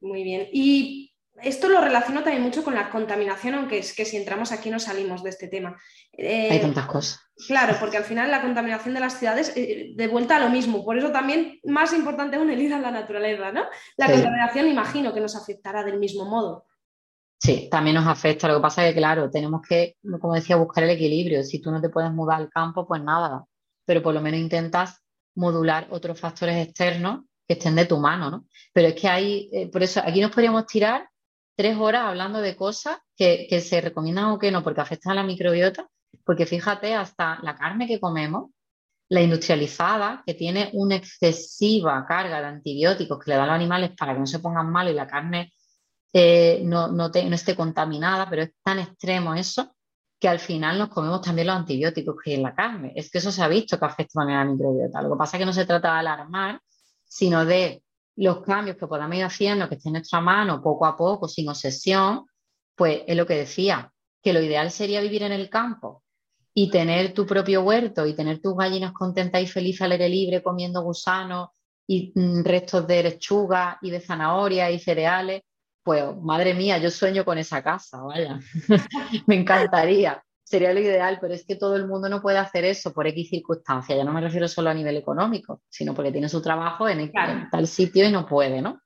Muy 0.03 0.23
bien. 0.23 0.49
Y 0.53 1.15
esto 1.43 1.71
lo 1.71 1.81
relaciono 1.81 2.23
también 2.23 2.43
mucho 2.43 2.63
con 2.63 2.75
la 2.75 2.91
contaminación, 2.91 3.55
aunque 3.55 3.79
es 3.79 3.95
que 3.95 4.05
si 4.05 4.19
entramos 4.19 4.53
aquí 4.53 4.69
no 4.69 4.79
salimos 4.79 5.23
de 5.23 5.31
este 5.31 5.49
tema. 5.49 5.79
Hay 6.19 6.59
eh, 6.59 6.61
tantas 6.61 6.85
cosas. 6.85 7.21
Claro, 7.47 7.77
porque 7.81 7.97
al 7.97 8.05
final 8.05 8.31
la 8.31 8.43
contaminación 8.43 8.93
de 8.93 9.01
las 9.01 9.19
ciudades, 9.19 9.55
eh, 9.57 9.93
de 9.97 10.09
vuelta 10.09 10.37
a 10.37 10.41
lo 10.41 10.51
mismo, 10.51 10.85
por 10.85 10.99
eso 10.99 11.11
también 11.11 11.59
más 11.65 11.95
importante 11.95 12.37
aún 12.37 12.51
el 12.51 12.61
ir 12.61 12.75
a 12.75 12.79
la 12.79 12.91
naturaleza, 12.91 13.51
¿no? 13.51 13.65
La 13.97 14.13
contaminación 14.13 14.69
imagino 14.69 15.15
que 15.15 15.21
nos 15.21 15.37
afectará 15.37 15.85
del 15.85 15.99
mismo 15.99 16.27
modo. 16.27 16.67
Sí, 17.42 17.68
también 17.70 17.96
nos 17.96 18.07
afecta. 18.07 18.48
Lo 18.48 18.57
que 18.57 18.61
pasa 18.61 18.87
es 18.87 18.92
que, 18.92 19.00
claro, 19.00 19.31
tenemos 19.31 19.62
que, 19.66 19.96
como 20.20 20.35
decía, 20.35 20.57
buscar 20.57 20.85
el 20.85 20.90
equilibrio. 20.90 21.42
Si 21.42 21.61
tú 21.61 21.70
no 21.70 21.81
te 21.81 21.88
puedes 21.88 22.12
mudar 22.12 22.40
al 22.40 22.50
campo, 22.50 22.87
pues 22.87 23.03
nada, 23.03 23.46
pero 23.87 24.03
por 24.03 24.12
lo 24.12 24.20
menos 24.20 24.40
intentas 24.40 25.00
modular 25.35 25.87
otros 25.90 26.20
factores 26.20 26.66
externos 26.66 27.24
que 27.48 27.55
estén 27.55 27.76
de 27.76 27.87
tu 27.87 27.98
mano, 27.98 28.31
¿no? 28.31 28.46
Pero 28.74 28.88
es 28.88 28.94
que 28.94 29.09
hay, 29.09 29.48
eh, 29.53 29.70
por 29.70 29.83
eso 29.83 30.00
aquí 30.05 30.20
nos 30.20 30.33
podríamos 30.33 30.66
tirar 30.66 31.09
tres 31.57 31.76
horas 31.79 32.05
hablando 32.05 32.40
de 32.40 32.57
cosas 32.57 32.98
que, 33.16 33.61
se 33.61 33.81
recomiendan 33.81 34.26
o 34.26 34.38
que 34.38 34.50
no, 34.50 34.62
porque 34.62 34.83
afectan 34.83 35.12
a 35.12 35.14
la 35.16 35.24
microbiota, 35.24 35.88
porque 36.24 36.46
fíjate, 36.46 36.94
hasta 36.94 37.38
la 37.42 37.55
carne 37.57 37.87
que 37.87 38.00
comemos, 38.00 38.50
la 39.09 39.22
industrializada, 39.22 40.22
que 40.26 40.35
tiene 40.35 40.70
una 40.74 40.96
excesiva 40.96 42.05
carga 42.07 42.40
de 42.40 42.46
antibióticos 42.46 43.18
que 43.18 43.31
le 43.31 43.37
dan 43.37 43.44
a 43.44 43.46
los 43.48 43.57
animales 43.57 43.90
para 43.98 44.12
que 44.12 44.20
no 44.20 44.26
se 44.26 44.38
pongan 44.38 44.70
mal 44.70 44.88
y 44.88 44.94
la 44.94 45.07
carne 45.07 45.53
no, 46.12 46.88
no, 46.88 47.11
esté 47.12 47.55
contaminada, 47.55 48.29
pero 48.29 48.42
es 48.42 48.51
tan 48.62 48.79
extremo 48.79 49.35
eso 49.35 49.75
que 50.18 50.29
al 50.29 50.38
final 50.38 50.79
nos 50.79 50.90
comemos 50.90 51.23
también 51.23 51.46
los 51.46 51.57
antibióticos 51.57 52.16
que 52.23 52.31
hay 52.31 52.37
en 52.37 52.42
la 52.42 52.55
carne. 52.55 52.92
Es 52.94 53.11
que 53.11 53.18
eso 53.18 53.33
se 53.33 53.42
ha 53.42 53.49
visto 53.49 53.79
que 53.79 53.87
afecta 53.87 54.20
a 54.23 54.25
la 54.27 54.44
microbiota. 54.44 55.01
Lo 55.01 55.11
que 55.12 55.16
pasa 55.16 55.37
es 55.37 55.40
que 55.40 55.46
no 55.46 55.53
se 55.53 55.64
trata 55.64 55.94
de 55.94 55.99
alarmar, 56.01 56.61
sino 57.05 57.44
de 57.46 57.83
los 58.16 58.42
cambios 58.42 58.77
que 58.77 58.87
podamos 58.87 59.16
ir 59.16 59.25
haciendo, 59.25 59.68
que 59.68 59.77
esté 59.77 59.88
en 59.88 59.94
nuestra 59.94 60.20
mano 60.20 60.62
poco 60.62 60.85
a 60.85 60.96
poco, 60.96 61.27
sin 61.27 61.49
obsesión, 61.49 62.27
pues 62.75 63.03
es 63.07 63.16
lo 63.16 63.27
que 63.27 63.35
decía, 63.35 63.90
que 64.23 64.35
lo 64.35 64.42
ideal 64.42 64.70
sería 64.70 65.01
vivir 65.01 65.23
en 65.23 65.33
el 65.33 65.49
campo 65.49 66.03
y 66.53 66.70
tener 66.70 67.14
tu 67.14 67.27
propio 67.27 67.62
huerto 67.62 68.07
y 68.07 68.14
tener 68.14 68.40
tus 68.40 68.57
gallinas 68.57 68.92
contentas 68.92 69.42
y 69.42 69.46
felices 69.46 69.83
al 69.83 69.92
aire 69.92 70.09
libre 70.09 70.42
comiendo 70.42 70.83
gusanos 70.83 71.49
y 71.87 72.12
mm, 72.14 72.42
restos 72.44 72.87
de 72.87 73.03
lechuga 73.03 73.79
y 73.81 73.90
de 73.90 74.01
zanahoria 74.01 74.70
y 74.70 74.79
cereales, 74.79 75.42
pues 75.83 76.05
madre 76.21 76.55
mía, 76.55 76.79
yo 76.79 76.90
sueño 76.90 77.25
con 77.25 77.38
esa 77.38 77.62
casa, 77.62 78.03
vaya, 78.03 78.38
me 79.27 79.37
encantaría. 79.37 80.23
sería 80.45 80.73
lo 80.73 80.81
ideal, 80.81 81.19
pero 81.21 81.35
es 81.35 81.45
que 81.47 81.57
todo 81.57 81.77
el 81.77 81.87
mundo 81.87 82.09
no 82.09 82.21
puede 82.21 82.38
hacer 82.38 82.64
eso 82.64 82.93
por 82.93 83.07
X 83.07 83.31
circunstancias. 83.31 83.97
Ya 83.97 84.05
no 84.05 84.12
me 84.12 84.21
refiero 84.21 84.49
solo 84.49 84.71
a 84.71 84.75
nivel 84.75 84.97
económico, 84.97 85.62
sino 85.69 85.95
porque 85.95 86.12
tiene 86.12 86.29
su 86.29 86.43
trabajo 86.43 86.88
en, 86.88 87.11
tal 87.51 87.66
sitio 87.66 88.07
y 88.07 88.12
no 88.12 88.27
puede, 88.27 88.61
¿no? 88.61 88.81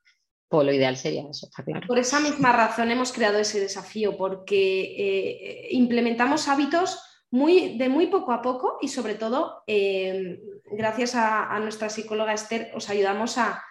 Pues 0.47 0.65
lo 0.65 0.71
ideal 0.71 0.95
sería 0.95 1.27
eso, 1.29 1.47
está 1.47 1.63
claro. 1.63 1.87
Por 1.87 1.97
esa 1.97 2.19
misma 2.19 2.51
razón 2.51 2.91
hemos 2.91 3.11
creado 3.11 3.39
ese 3.39 3.59
desafío, 3.59 4.15
porque 4.15 4.83
eh, 4.97 5.67
implementamos 5.71 6.47
hábitos 6.47 7.01
muy, 7.31 7.77
de 7.77 7.89
muy 7.89 8.07
poco 8.07 8.31
a 8.31 8.41
poco 8.41 8.77
y 8.79 8.87
sobre 8.87 9.15
todo, 9.15 9.63
eh, 9.67 10.39
gracias 10.65 11.15
a, 11.15 11.59
nuestra 11.59 11.89
psicóloga 11.89 12.33
Esther, 12.33 12.71
os 12.75 12.89
ayudamos 12.89 13.37
a, 13.37 13.61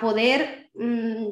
poder... 0.00 0.70
Mm, 0.74 1.26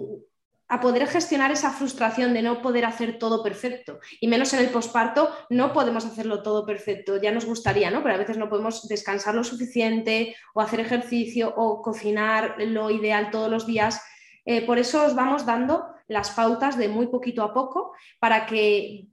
a 0.69 0.81
poder 0.81 1.07
gestionar 1.07 1.53
esa 1.53 1.71
frustración 1.71 2.35
de 2.35 2.43
no 2.43 2.61
poder 2.61 2.85
hacer 2.85 3.19
todo 3.19 3.43
perfecto. 3.43 4.01
Y 4.21 4.27
menos 4.27 4.53
en 4.53 4.61
el 4.61 4.71
posparto, 4.71 5.31
no 5.49 5.73
podemos 5.73 6.05
hacerlo 6.05 6.43
todo 6.43 6.67
perfecto. 6.67 7.21
Ya 7.21 7.31
nos 7.31 7.45
gustaría, 7.45 7.91
¿no? 7.91 8.03
Pero 8.03 8.17
a 8.17 8.19
veces 8.19 8.37
no 8.37 8.49
podemos 8.49 8.89
descansar 8.89 9.35
lo 9.35 9.45
suficiente 9.45 10.35
o 10.55 10.61
hacer 10.61 10.81
ejercicio 10.81 11.55
o 11.57 11.83
cocinar 11.83 12.57
lo 12.59 12.91
ideal 12.91 13.31
todos 13.31 13.51
los 13.51 13.67
días. 13.67 14.03
Eh, 14.45 14.67
por 14.67 14.79
eso 14.79 15.05
os 15.05 15.15
vamos 15.15 15.47
dando 15.47 15.87
las 16.09 16.31
pautas 16.31 16.77
de 16.77 16.89
muy 16.89 17.09
poquito 17.09 17.43
a 17.43 17.53
poco 17.55 17.93
para 18.19 18.47
que 18.47 19.07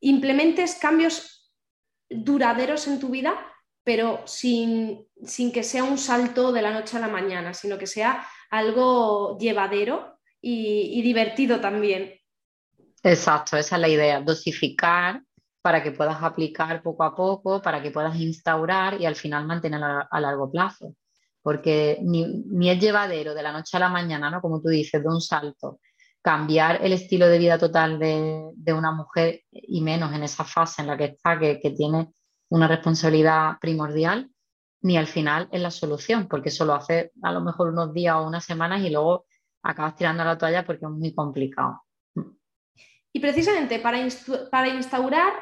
implementes 0.00 0.74
cambios 0.74 1.52
duraderos 2.08 2.86
en 2.88 2.98
tu 2.98 3.08
vida, 3.10 3.34
pero 3.84 4.22
sin, 4.26 5.06
sin 5.24 5.52
que 5.52 5.62
sea 5.62 5.84
un 5.84 5.98
salto 5.98 6.52
de 6.52 6.62
la 6.62 6.72
noche 6.72 6.96
a 6.96 7.00
la 7.00 7.08
mañana, 7.08 7.54
sino 7.54 7.78
que 7.78 7.86
sea 7.86 8.26
algo 8.50 9.36
llevadero 9.38 10.13
y, 10.46 11.02
divertido 11.02 11.60
también. 11.60 12.14
Exacto, 13.02 13.56
esa 13.56 13.76
es 13.76 13.80
la 13.80 13.88
idea, 13.88 14.20
dosificar 14.20 15.22
para 15.62 15.82
que 15.82 15.92
puedas 15.92 16.22
aplicar 16.22 16.82
poco 16.82 17.04
a 17.04 17.14
poco, 17.14 17.62
para 17.62 17.82
que 17.82 17.90
puedas 17.90 18.16
instaurar 18.16 19.00
y 19.00 19.06
al 19.06 19.16
final 19.16 19.46
mantener 19.46 19.82
a, 19.82 20.20
largo 20.20 20.50
plazo. 20.50 20.94
Porque 21.42 21.98
ni, 22.02 22.70
es 22.70 22.78
llevadero 22.78 23.34
de 23.34 23.42
la 23.42 23.52
noche 23.52 23.76
a 23.76 23.80
la 23.80 23.88
mañana, 23.88 24.30
¿no? 24.30 24.42
Como 24.42 24.60
tú 24.60 24.68
dices, 24.68 25.02
de 25.02 25.08
un 25.08 25.20
salto, 25.20 25.80
cambiar 26.22 26.84
el 26.84 26.92
estilo 26.92 27.26
de 27.28 27.38
vida 27.38 27.58
total 27.58 27.98
de, 27.98 28.72
una 28.72 28.92
mujer 28.92 29.40
y 29.50 29.80
menos 29.80 30.12
en 30.12 30.22
esa 30.22 30.44
fase 30.44 30.82
en 30.82 30.88
la 30.88 30.96
que 30.98 31.04
está, 31.04 31.38
que, 31.38 31.60
que, 31.60 31.70
tiene 31.70 32.12
una 32.50 32.68
responsabilidad 32.68 33.58
primordial, 33.60 34.30
ni 34.82 34.98
al 34.98 35.06
final 35.06 35.48
es 35.50 35.62
la 35.62 35.70
solución, 35.70 36.28
porque 36.28 36.50
solo 36.50 36.74
hace 36.74 37.12
a 37.22 37.32
lo 37.32 37.40
mejor 37.40 37.68
unos 37.68 37.94
días 37.94 38.16
o 38.16 38.26
unas 38.26 38.44
semanas 38.44 38.82
y 38.82 38.90
luego 38.90 39.24
acabas 39.64 39.96
tirando 39.96 40.22
la 40.22 40.38
toalla 40.38 40.64
porque 40.64 40.84
es 40.84 40.90
muy 40.90 41.14
complicado. 41.14 41.84
Y 43.12 43.20
precisamente 43.20 43.78
para, 43.78 43.98
instaurar 43.98 45.32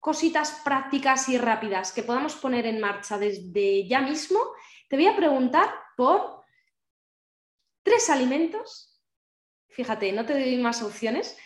cositas 0.00 0.60
prácticas 0.64 1.28
y 1.28 1.38
rápidas 1.38 1.92
que 1.92 2.02
podamos 2.02 2.34
poner 2.36 2.66
en 2.66 2.80
marcha 2.80 3.18
desde 3.18 3.86
ya 3.86 4.00
mismo, 4.00 4.40
te 4.88 4.96
voy 4.96 5.06
a 5.06 5.16
preguntar 5.16 5.68
por 5.96 6.42
tres 7.82 8.10
alimentos, 8.10 9.02
fíjate, 9.68 10.12
no 10.12 10.24
te 10.24 10.32
doy 10.32 10.56
más 10.58 10.82
opciones, 10.82 11.36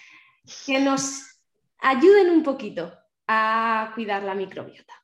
que 0.67 0.81
nos 0.81 1.41
ayuden 1.79 2.31
un 2.31 2.43
poquito 2.43 2.93
a 3.27 3.93
cuidar 3.95 4.23
la 4.23 4.35
microbiota. 4.35 5.02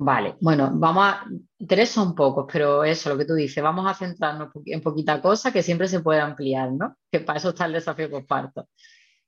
Vale, 0.00 0.36
bueno, 0.40 0.70
vamos 0.74 1.04
a. 1.04 1.24
Tres 1.66 1.90
son 1.90 2.14
pocos, 2.14 2.46
pero 2.52 2.84
eso, 2.84 3.10
lo 3.10 3.18
que 3.18 3.24
tú 3.24 3.34
dices, 3.34 3.62
vamos 3.62 3.84
a 3.90 3.94
centrarnos 3.94 4.50
en 4.66 4.80
poquita 4.80 5.20
cosa 5.20 5.52
que 5.52 5.62
siempre 5.62 5.88
se 5.88 6.00
puede 6.00 6.20
ampliar, 6.20 6.70
¿no? 6.72 6.96
Que 7.10 7.20
para 7.20 7.38
eso 7.38 7.48
está 7.50 7.66
el 7.66 7.72
desafío 7.72 8.08
parto. 8.26 8.68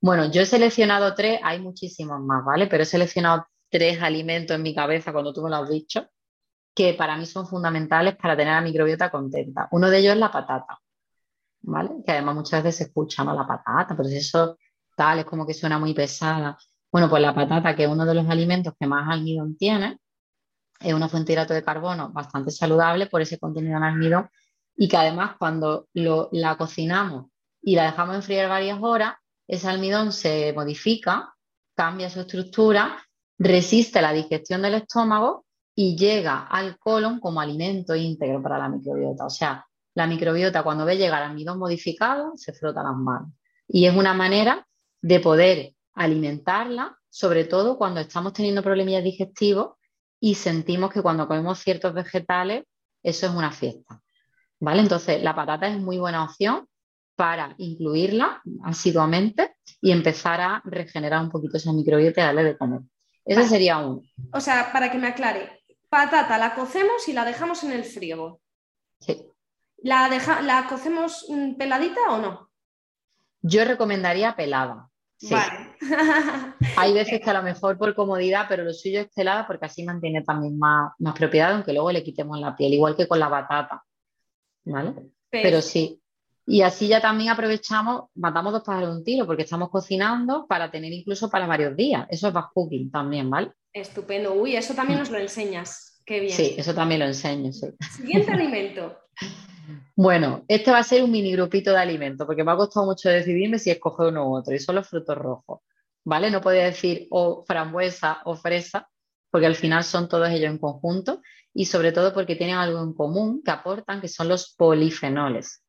Bueno, 0.00 0.30
yo 0.30 0.42
he 0.42 0.46
seleccionado 0.46 1.14
tres, 1.14 1.40
hay 1.42 1.60
muchísimos 1.60 2.20
más, 2.20 2.44
¿vale? 2.44 2.68
Pero 2.68 2.84
he 2.84 2.86
seleccionado 2.86 3.46
tres 3.68 4.00
alimentos 4.00 4.54
en 4.56 4.62
mi 4.62 4.74
cabeza 4.74 5.12
cuando 5.12 5.32
tú 5.32 5.42
me 5.42 5.50
lo 5.50 5.56
has 5.56 5.68
dicho, 5.68 6.06
que 6.74 6.94
para 6.94 7.16
mí 7.16 7.26
son 7.26 7.46
fundamentales 7.48 8.16
para 8.16 8.36
tener 8.36 8.54
la 8.54 8.60
microbiota 8.60 9.10
contenta. 9.10 9.68
Uno 9.72 9.90
de 9.90 9.98
ellos 9.98 10.14
es 10.14 10.20
la 10.20 10.30
patata, 10.30 10.78
¿vale? 11.62 11.90
Que 12.06 12.12
además 12.12 12.36
muchas 12.36 12.62
veces 12.62 12.76
se 12.78 12.84
escucha, 12.84 13.24
¿no? 13.24 13.34
La 13.34 13.46
patata, 13.46 13.96
pero 13.96 14.08
eso 14.08 14.56
tal, 14.96 15.20
es 15.20 15.24
como 15.24 15.46
que 15.46 15.54
suena 15.54 15.78
muy 15.80 15.94
pesada. 15.94 16.56
Bueno, 16.92 17.10
pues 17.10 17.22
la 17.22 17.34
patata, 17.34 17.74
que 17.74 17.84
es 17.84 17.90
uno 17.90 18.06
de 18.06 18.14
los 18.14 18.28
alimentos 18.28 18.74
que 18.78 18.86
más 18.86 19.08
almidón 19.10 19.56
tiene, 19.56 19.98
es 20.80 20.94
una 20.94 21.08
fuente 21.08 21.28
de 21.28 21.34
hidrato 21.34 21.54
de 21.54 21.62
carbono 21.62 22.10
bastante 22.10 22.50
saludable 22.50 23.06
por 23.06 23.20
ese 23.20 23.38
contenido 23.38 23.76
en 23.76 23.82
almidón 23.82 24.30
y 24.76 24.88
que 24.88 24.96
además 24.96 25.36
cuando 25.38 25.88
la 25.92 26.56
cocinamos 26.56 27.26
y 27.62 27.76
la 27.76 27.84
dejamos 27.84 28.16
enfriar 28.16 28.48
varias 28.48 28.78
horas, 28.80 29.14
ese 29.46 29.68
almidón 29.68 30.12
se 30.12 30.52
modifica, 30.54 31.34
cambia 31.74 32.08
su 32.08 32.20
estructura, 32.20 32.96
resiste 33.38 34.00
la 34.00 34.12
digestión 34.12 34.62
del 34.62 34.74
estómago 34.74 35.44
y 35.74 35.96
llega 35.96 36.46
al 36.46 36.78
colon 36.78 37.20
como 37.20 37.40
alimento 37.40 37.94
íntegro 37.94 38.42
para 38.42 38.58
la 38.58 38.68
microbiota. 38.68 39.26
O 39.26 39.30
sea, 39.30 39.66
la 39.94 40.06
microbiota 40.06 40.62
cuando 40.62 40.84
ve 40.84 40.96
llegar 40.96 41.22
almidón 41.22 41.58
modificado 41.58 42.32
se 42.36 42.52
frota 42.52 42.82
las 42.82 42.96
manos. 42.96 43.32
Y 43.68 43.86
es 43.86 43.94
una 43.94 44.14
manera 44.14 44.66
de 45.02 45.20
poder 45.20 45.74
alimentarla, 45.94 46.98
sobre 47.08 47.44
todo 47.44 47.76
cuando 47.76 48.00
estamos 48.00 48.32
teniendo 48.32 48.62
problemas 48.62 49.04
digestivos 49.04 49.74
y 50.20 50.34
sentimos 50.34 50.92
que 50.92 51.02
cuando 51.02 51.26
comemos 51.26 51.58
ciertos 51.58 51.94
vegetales, 51.94 52.64
eso 53.02 53.26
es 53.26 53.32
una 53.32 53.50
fiesta. 53.50 54.00
¿Vale? 54.60 54.82
Entonces, 54.82 55.22
la 55.22 55.34
patata 55.34 55.66
es 55.68 55.78
muy 55.78 55.98
buena 55.98 56.24
opción 56.24 56.68
para 57.16 57.54
incluirla 57.58 58.42
asiduamente 58.64 59.56
y 59.80 59.90
empezar 59.90 60.40
a 60.40 60.62
regenerar 60.64 61.22
un 61.22 61.30
poquito 61.30 61.56
esa 61.56 61.72
microbiota 61.72 62.20
y 62.20 62.24
darle 62.24 62.44
de 62.44 62.58
comer. 62.58 62.80
Ese 63.24 63.48
sería 63.48 63.78
uno. 63.78 64.02
O 64.32 64.40
sea, 64.40 64.72
para 64.72 64.90
que 64.90 64.98
me 64.98 65.08
aclare, 65.08 65.62
patata 65.88 66.36
la 66.38 66.54
cocemos 66.54 67.08
y 67.08 67.12
la 67.12 67.24
dejamos 67.24 67.64
en 67.64 67.72
el 67.72 67.84
frigo. 67.84 68.40
Sí. 69.00 69.26
¿La, 69.78 70.08
¿La 70.42 70.66
cocemos 70.68 71.26
mm, 71.28 71.54
peladita 71.54 72.00
o 72.10 72.18
no? 72.18 72.50
Yo 73.40 73.64
recomendaría 73.64 74.36
pelada. 74.36 74.89
Vale. 75.28 75.76
Hay 76.76 76.94
veces 76.94 77.20
que 77.20 77.30
a 77.30 77.34
lo 77.34 77.42
mejor 77.42 77.76
por 77.76 77.94
comodidad, 77.94 78.46
pero 78.48 78.64
lo 78.64 78.72
suyo 78.72 79.00
es 79.00 79.08
pelada 79.14 79.46
porque 79.46 79.66
así 79.66 79.84
mantiene 79.84 80.22
también 80.22 80.58
más, 80.58 80.92
más 80.98 81.14
propiedad, 81.14 81.52
aunque 81.52 81.72
luego 81.72 81.92
le 81.92 82.02
quitemos 82.02 82.38
la 82.40 82.56
piel, 82.56 82.74
igual 82.74 82.96
que 82.96 83.06
con 83.06 83.18
la 83.18 83.28
batata. 83.28 83.84
¿Vale? 84.64 84.94
Pero 85.30 85.60
sí. 85.60 86.00
Y 86.46 86.62
así 86.62 86.88
ya 86.88 87.00
también 87.00 87.30
aprovechamos, 87.30 88.04
matamos 88.14 88.52
dos 88.52 88.62
pájaros 88.62 88.90
de 88.90 88.96
un 88.96 89.04
tiro, 89.04 89.26
porque 89.26 89.42
estamos 89.42 89.70
cocinando 89.70 90.46
para 90.46 90.70
tener 90.70 90.92
incluso 90.92 91.30
para 91.30 91.46
varios 91.46 91.76
días. 91.76 92.06
Eso 92.10 92.28
es 92.28 92.34
back 92.34 92.50
cooking 92.54 92.90
también, 92.90 93.28
¿vale? 93.30 93.52
Estupendo. 93.72 94.34
Uy, 94.34 94.56
eso 94.56 94.74
también 94.74 94.98
nos 94.98 95.10
lo 95.10 95.18
enseñas. 95.18 95.89
Qué 96.10 96.18
bien. 96.18 96.32
Sí, 96.32 96.56
eso 96.58 96.74
también 96.74 96.98
lo 96.98 97.06
enseño, 97.06 97.52
sí. 97.52 97.68
Siguiente 97.96 98.32
alimento. 98.32 98.98
Bueno, 99.94 100.44
este 100.48 100.72
va 100.72 100.78
a 100.78 100.82
ser 100.82 101.04
un 101.04 101.12
mini 101.12 101.30
grupito 101.32 101.70
de 101.70 101.78
alimentos, 101.78 102.26
porque 102.26 102.42
me 102.42 102.50
ha 102.50 102.56
costado 102.56 102.86
mucho 102.86 103.08
decidirme 103.08 103.58
si 103.58 103.70
escoger 103.70 104.08
uno 104.08 104.28
u 104.28 104.36
otro, 104.36 104.52
y 104.52 104.58
son 104.58 104.74
los 104.74 104.88
frutos 104.88 105.16
rojos, 105.16 105.60
¿vale? 106.04 106.30
No 106.30 106.40
podía 106.40 106.64
decir 106.64 107.06
o 107.10 107.44
frambuesa 107.46 108.22
o 108.24 108.34
fresa, 108.34 108.88
porque 109.30 109.46
al 109.46 109.54
final 109.54 109.84
son 109.84 110.08
todos 110.08 110.28
ellos 110.30 110.50
en 110.50 110.58
conjunto, 110.58 111.20
y 111.54 111.66
sobre 111.66 111.92
todo 111.92 112.12
porque 112.12 112.34
tienen 112.34 112.56
algo 112.56 112.82
en 112.82 112.94
común 112.94 113.42
que 113.44 113.50
aportan, 113.52 114.00
que 114.00 114.08
son 114.08 114.28
los 114.28 114.54
polifenoles. 114.56 115.62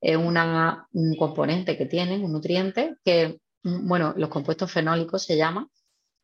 Es 0.00 0.16
una, 0.16 0.86
un 0.92 1.16
componente 1.16 1.78
que 1.78 1.86
tienen, 1.86 2.24
un 2.24 2.32
nutriente, 2.32 2.96
que, 3.04 3.38
bueno, 3.62 4.12
los 4.16 4.28
compuestos 4.28 4.70
fenólicos 4.70 5.22
se 5.22 5.38
llaman, 5.38 5.68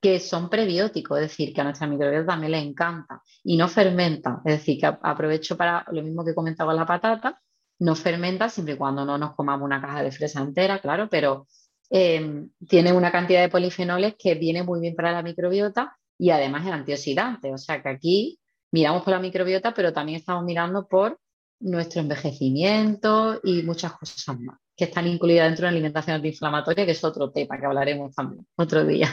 que 0.03 0.19
son 0.19 0.51
prebióticos, 0.51 1.19
es 1.21 1.29
decir, 1.29 1.55
que 1.55 1.61
a 1.61 1.65
nuestra 1.65 1.87
microbiota 1.87 2.27
también 2.27 2.53
le 2.53 2.59
encanta 2.59 3.23
y 3.45 3.57
no 3.57 3.69
fermenta, 3.69 4.43
es 4.45 4.59
decir, 4.59 4.81
que 4.81 4.87
aprovecho 4.87 5.57
para 5.57 5.87
lo 5.93 6.03
mismo 6.03 6.25
que 6.25 6.35
comentaba 6.35 6.75
la 6.75 6.85
patata, 6.85 7.41
no 7.79 7.95
fermenta 7.95 8.49
siempre 8.49 8.75
y 8.75 8.77
cuando 8.77 9.05
no 9.05 9.17
nos 9.17 9.37
comamos 9.37 9.65
una 9.65 9.81
caja 9.81 10.03
de 10.03 10.11
fresa 10.11 10.41
entera, 10.41 10.81
claro, 10.81 11.09
pero 11.09 11.47
em, 11.89 12.51
tiene 12.69 12.93
una 12.93 13.13
cantidad 13.13 13.43
de 13.43 13.49
polifenoles 13.49 14.17
que 14.19 14.35
viene 14.35 14.65
muy 14.65 14.81
bien 14.81 14.97
para 14.97 15.13
la 15.13 15.23
microbiota 15.23 15.97
y 16.19 16.31
además 16.31 16.67
es 16.67 16.73
antioxidante, 16.73 17.53
o 17.53 17.59
sea 17.59 17.81
que 17.81 17.89
aquí 17.89 18.41
miramos 18.73 19.05
por 19.05 19.13
la 19.13 19.21
microbiota, 19.21 19.73
pero 19.73 19.93
también 19.93 20.19
estamos 20.19 20.45
mirando 20.45 20.89
por 20.89 21.21
nuestro 21.61 22.01
envejecimiento 22.01 23.41
y 23.45 23.63
muchas 23.63 23.93
cosas 23.93 24.39
más 24.41 24.59
que 24.77 24.85
están 24.85 25.07
incluidas 25.07 25.47
dentro 25.47 25.67
de 25.67 25.71
la 25.71 25.77
alimentación 25.77 26.17
antiinflamatoria, 26.17 26.87
que 26.87 26.93
es 26.93 27.05
otro 27.05 27.31
tema 27.31 27.59
que 27.59 27.67
hablaremos 27.67 28.13
también 28.15 28.45
otro 28.57 28.85
día. 28.85 29.09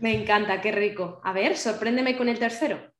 Me 0.00 0.14
encanta, 0.14 0.60
qué 0.60 0.72
rico. 0.72 1.20
A 1.24 1.32
ver, 1.32 1.56
sorpréndeme 1.56 2.16
con 2.16 2.28
el 2.28 2.38
tercero. 2.38 2.90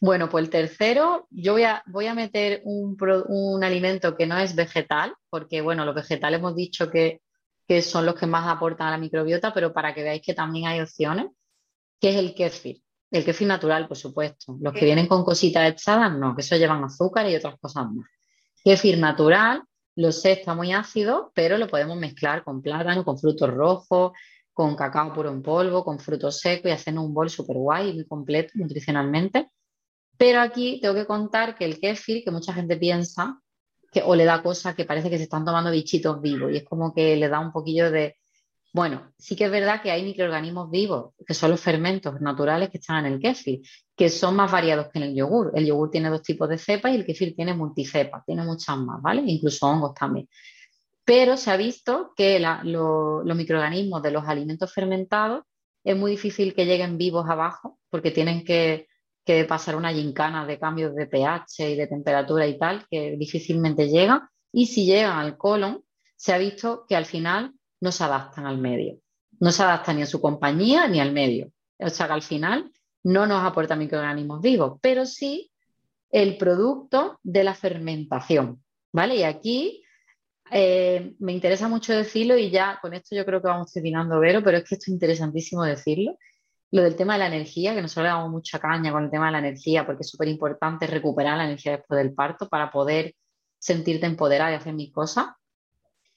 Bueno, 0.00 0.28
pues 0.28 0.44
el 0.44 0.50
tercero, 0.50 1.26
yo 1.30 1.54
voy 1.54 1.64
a, 1.64 1.82
voy 1.86 2.06
a 2.06 2.14
meter 2.14 2.62
un, 2.64 3.64
alimento 3.64 4.16
que 4.16 4.26
no 4.26 4.38
es 4.38 4.54
vegetal, 4.54 5.12
porque 5.28 5.60
bueno, 5.60 5.84
los 5.84 5.94
vegetales 5.94 6.38
hemos 6.38 6.54
dicho 6.54 6.90
que, 6.90 7.20
son 7.82 8.06
los 8.06 8.14
que 8.14 8.26
más 8.26 8.48
aportan 8.48 8.88
a 8.88 8.90
la 8.92 8.98
microbiota, 8.98 9.52
pero 9.52 9.74
para 9.74 9.94
que 9.94 10.02
veáis 10.02 10.22
que 10.22 10.34
también 10.34 10.68
hay 10.68 10.80
opciones, 10.80 11.26
que 12.00 12.10
es 12.10 12.16
el 12.16 12.34
kéfir. 12.34 12.80
El 13.10 13.24
kéfir 13.24 13.48
natural, 13.48 13.88
por 13.88 13.96
supuesto. 13.96 14.56
Los 14.60 14.72
que 14.72 14.84
vienen 14.84 15.06
con 15.06 15.24
cositas 15.24 15.70
echadas, 15.70 16.12
no, 16.16 16.34
que 16.34 16.42
eso 16.42 16.56
llevan 16.56 16.84
azúcar 16.84 17.28
y 17.28 17.34
otras 17.34 17.58
cosas 17.58 17.90
más. 17.90 18.06
Kéfir 18.62 18.98
natural, 18.98 19.62
lo 19.96 20.12
sé, 20.12 20.32
está 20.32 20.54
muy 20.54 20.72
ácido, 20.72 21.32
pero 21.34 21.58
lo 21.58 21.66
podemos 21.66 21.96
mezclar 21.96 22.44
con 22.44 22.62
plátano, 22.62 23.04
con 23.04 23.18
frutos 23.18 23.50
rojos, 23.50 24.12
con 24.58 24.74
cacao 24.74 25.12
puro 25.12 25.30
en 25.30 25.40
polvo, 25.40 25.84
con 25.84 26.00
frutos 26.00 26.40
secos 26.40 26.68
y 26.68 26.74
haciendo 26.74 27.02
un 27.02 27.14
bol 27.14 27.30
súper 27.30 27.56
guay 27.56 27.94
muy 27.94 28.06
completo 28.06 28.50
nutricionalmente. 28.56 29.52
Pero 30.16 30.40
aquí 30.40 30.80
tengo 30.82 30.96
que 30.96 31.06
contar 31.06 31.54
que 31.56 31.64
el 31.64 31.78
kéfir, 31.78 32.24
que 32.24 32.32
mucha 32.32 32.52
gente 32.52 32.76
piensa, 32.76 33.40
que 33.92 34.02
o 34.02 34.16
le 34.16 34.24
da 34.24 34.42
cosas 34.42 34.74
que 34.74 34.84
parece 34.84 35.10
que 35.10 35.16
se 35.16 35.22
están 35.22 35.44
tomando 35.44 35.70
bichitos 35.70 36.20
vivos 36.20 36.50
y 36.50 36.56
es 36.56 36.64
como 36.64 36.92
que 36.92 37.14
le 37.14 37.28
da 37.28 37.38
un 37.38 37.52
poquillo 37.52 37.88
de... 37.92 38.16
Bueno, 38.72 39.12
sí 39.16 39.36
que 39.36 39.44
es 39.44 39.50
verdad 39.52 39.80
que 39.80 39.92
hay 39.92 40.02
microorganismos 40.02 40.72
vivos, 40.72 41.14
que 41.24 41.34
son 41.34 41.52
los 41.52 41.60
fermentos 41.60 42.20
naturales 42.20 42.68
que 42.68 42.78
están 42.78 43.06
en 43.06 43.12
el 43.12 43.20
kéfir, 43.20 43.60
que 43.96 44.08
son 44.10 44.34
más 44.34 44.50
variados 44.50 44.88
que 44.88 44.98
en 44.98 45.04
el 45.04 45.14
yogur. 45.14 45.52
El 45.54 45.66
yogur 45.66 45.88
tiene 45.88 46.10
dos 46.10 46.22
tipos 46.22 46.48
de 46.48 46.58
cepas 46.58 46.90
y 46.90 46.96
el 46.96 47.06
kéfir 47.06 47.36
tiene 47.36 47.54
multicepas, 47.54 48.24
tiene 48.26 48.42
muchas 48.42 48.76
más, 48.76 49.00
¿vale? 49.00 49.22
Incluso 49.24 49.68
hongos 49.68 49.94
también. 49.94 50.28
Pero 51.08 51.38
se 51.38 51.50
ha 51.50 51.56
visto 51.56 52.12
que 52.14 52.38
los 52.38 53.34
microorganismos 53.34 54.02
de 54.02 54.10
los 54.10 54.28
alimentos 54.28 54.74
fermentados 54.74 55.44
es 55.82 55.96
muy 55.96 56.10
difícil 56.10 56.52
que 56.52 56.66
lleguen 56.66 56.98
vivos 56.98 57.24
abajo 57.30 57.78
porque 57.88 58.10
tienen 58.10 58.44
que 58.44 58.86
pasar 59.48 59.74
una 59.74 59.90
gincana 59.90 60.44
de 60.44 60.58
cambios 60.58 60.94
de 60.94 61.06
pH 61.06 61.70
y 61.70 61.76
de 61.76 61.86
temperatura 61.86 62.46
y 62.46 62.58
tal, 62.58 62.86
que 62.90 63.16
difícilmente 63.16 63.88
llegan. 63.88 64.28
Y 64.52 64.66
si 64.66 64.84
llegan 64.84 65.18
al 65.18 65.38
colon, 65.38 65.82
se 66.14 66.34
ha 66.34 66.36
visto 66.36 66.84
que 66.86 66.94
al 66.94 67.06
final 67.06 67.54
no 67.80 67.90
se 67.90 68.04
adaptan 68.04 68.44
al 68.44 68.58
medio. 68.58 68.98
No 69.40 69.50
se 69.50 69.62
adaptan 69.62 69.96
ni 69.96 70.02
a 70.02 70.06
su 70.06 70.20
compañía 70.20 70.88
ni 70.88 71.00
al 71.00 71.12
medio. 71.12 71.50
O 71.78 71.88
sea 71.88 72.06
que 72.06 72.12
al 72.12 72.22
final 72.22 72.70
no 73.02 73.26
nos 73.26 73.42
aporta 73.42 73.76
microorganismos 73.76 74.42
vivos, 74.42 74.78
pero 74.82 75.06
sí 75.06 75.50
el 76.10 76.36
producto 76.36 77.18
de 77.22 77.44
la 77.44 77.54
fermentación. 77.54 78.62
¿Vale? 78.92 79.16
Y 79.16 79.22
aquí 79.22 79.82
eh, 80.50 81.14
me 81.18 81.32
interesa 81.32 81.68
mucho 81.68 81.92
decirlo 81.94 82.36
y 82.36 82.50
ya 82.50 82.78
con 82.80 82.94
esto 82.94 83.14
yo 83.16 83.24
creo 83.24 83.40
que 83.40 83.48
vamos 83.48 83.72
terminando, 83.72 84.20
Vero, 84.20 84.42
pero 84.42 84.58
es 84.58 84.64
que 84.64 84.74
esto 84.74 84.84
es 84.84 84.94
interesantísimo 84.94 85.64
decirlo 85.64 86.16
lo 86.70 86.82
del 86.82 86.96
tema 86.96 87.14
de 87.14 87.20
la 87.20 87.26
energía, 87.28 87.74
que 87.74 87.82
nosotros 87.82 88.04
le 88.04 88.10
damos 88.10 88.30
mucha 88.30 88.58
caña 88.58 88.92
con 88.92 89.04
el 89.04 89.10
tema 89.10 89.26
de 89.26 89.32
la 89.32 89.38
energía, 89.38 89.86
porque 89.86 90.02
es 90.02 90.10
súper 90.10 90.28
importante 90.28 90.86
recuperar 90.86 91.38
la 91.38 91.44
energía 91.44 91.78
después 91.78 91.98
del 91.98 92.14
parto 92.14 92.48
para 92.48 92.70
poder 92.70 93.14
sentirte 93.58 94.06
empoderada 94.06 94.52
y 94.52 94.54
hacer 94.54 94.74
mis 94.74 94.92
cosas. 94.92 95.26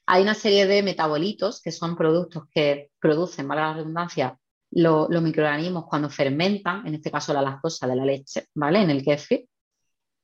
Hay 0.05 0.23
una 0.23 0.33
serie 0.33 0.67
de 0.67 0.83
metabolitos 0.83 1.61
que 1.61 1.71
son 1.71 1.95
productos 1.95 2.43
que 2.53 2.91
producen, 2.99 3.47
valga 3.47 3.67
la 3.67 3.73
redundancia, 3.75 4.37
los 4.71 5.21
microorganismos 5.21 5.85
cuando 5.85 6.09
fermentan, 6.09 6.85
en 6.85 6.95
este 6.95 7.11
caso 7.11 7.33
la 7.33 7.41
lactosa 7.41 7.87
de 7.87 7.95
la 7.95 8.05
leche, 8.05 8.47
¿vale? 8.55 8.81
En 8.81 8.89
el 8.89 9.03
kéfir. 9.03 9.47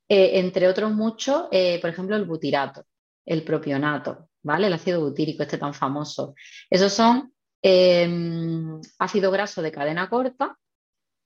Eh, 0.10 0.40
entre 0.40 0.68
otros 0.68 0.94
muchos, 0.94 1.46
eh, 1.52 1.80
por 1.82 1.90
ejemplo, 1.90 2.16
el 2.16 2.26
butirato, 2.26 2.86
el 3.28 3.44
propionato, 3.44 4.30
¿vale? 4.42 4.66
El 4.66 4.74
ácido 4.74 5.02
butírico, 5.02 5.44
este 5.44 5.60
tan 5.60 5.76
famoso. 5.76 6.34
Esos 6.72 6.92
son 6.92 7.32
Em, 7.62 8.80
ácido 9.00 9.32
graso 9.32 9.62
de 9.62 9.72
cadena 9.72 10.10
corta, 10.10 10.58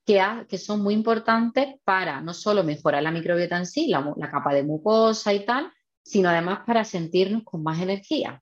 que, 0.06 0.20
que, 0.50 0.58
son 0.58 0.82
muy 0.82 0.94
importantes 0.94 1.76
para 1.84 2.22
no 2.22 2.34
solo 2.34 2.64
mejorar 2.64 3.04
la 3.04 3.12
microbiota 3.12 3.58
en 3.58 3.66
sí, 3.66 3.88
la, 3.88 4.16
capa 4.32 4.54
de 4.54 4.64
mucosa 4.64 5.34
y 5.34 5.46
tal, 5.46 5.72
sino 6.04 6.30
además 6.30 6.62
para 6.66 6.84
sentirnos 6.84 7.44
con 7.44 7.64
más 7.64 7.80
energía. 7.82 8.42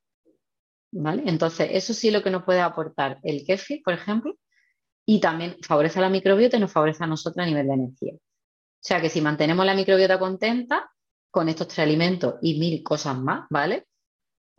¿Vale? 0.92 1.24
Entonces, 1.26 1.68
eso 1.72 1.92
sí 1.94 2.10
lo 2.10 2.22
que 2.22 2.30
nos 2.30 2.44
puede 2.44 2.60
aportar 2.60 3.18
el 3.22 3.44
kefir, 3.44 3.82
por 3.84 3.94
ejemplo, 3.94 4.34
y 5.04 5.20
también 5.20 5.56
favorece 5.62 5.98
a 5.98 6.02
la 6.02 6.08
microbiota 6.08 6.56
y 6.56 6.60
nos 6.60 6.72
favorece 6.72 7.04
a 7.04 7.06
nosotros 7.06 7.44
a 7.44 7.46
nivel 7.46 7.66
de 7.66 7.74
energía. 7.74 8.14
O 8.14 8.82
sea 8.82 9.00
que 9.00 9.10
si 9.10 9.20
mantenemos 9.20 9.66
la 9.66 9.74
microbiota 9.74 10.18
contenta 10.18 10.90
con 11.30 11.48
estos 11.48 11.68
tres 11.68 11.80
alimentos 11.80 12.34
y 12.42 12.58
mil 12.58 12.82
cosas 12.82 13.18
más, 13.18 13.46
¿vale? 13.50 13.86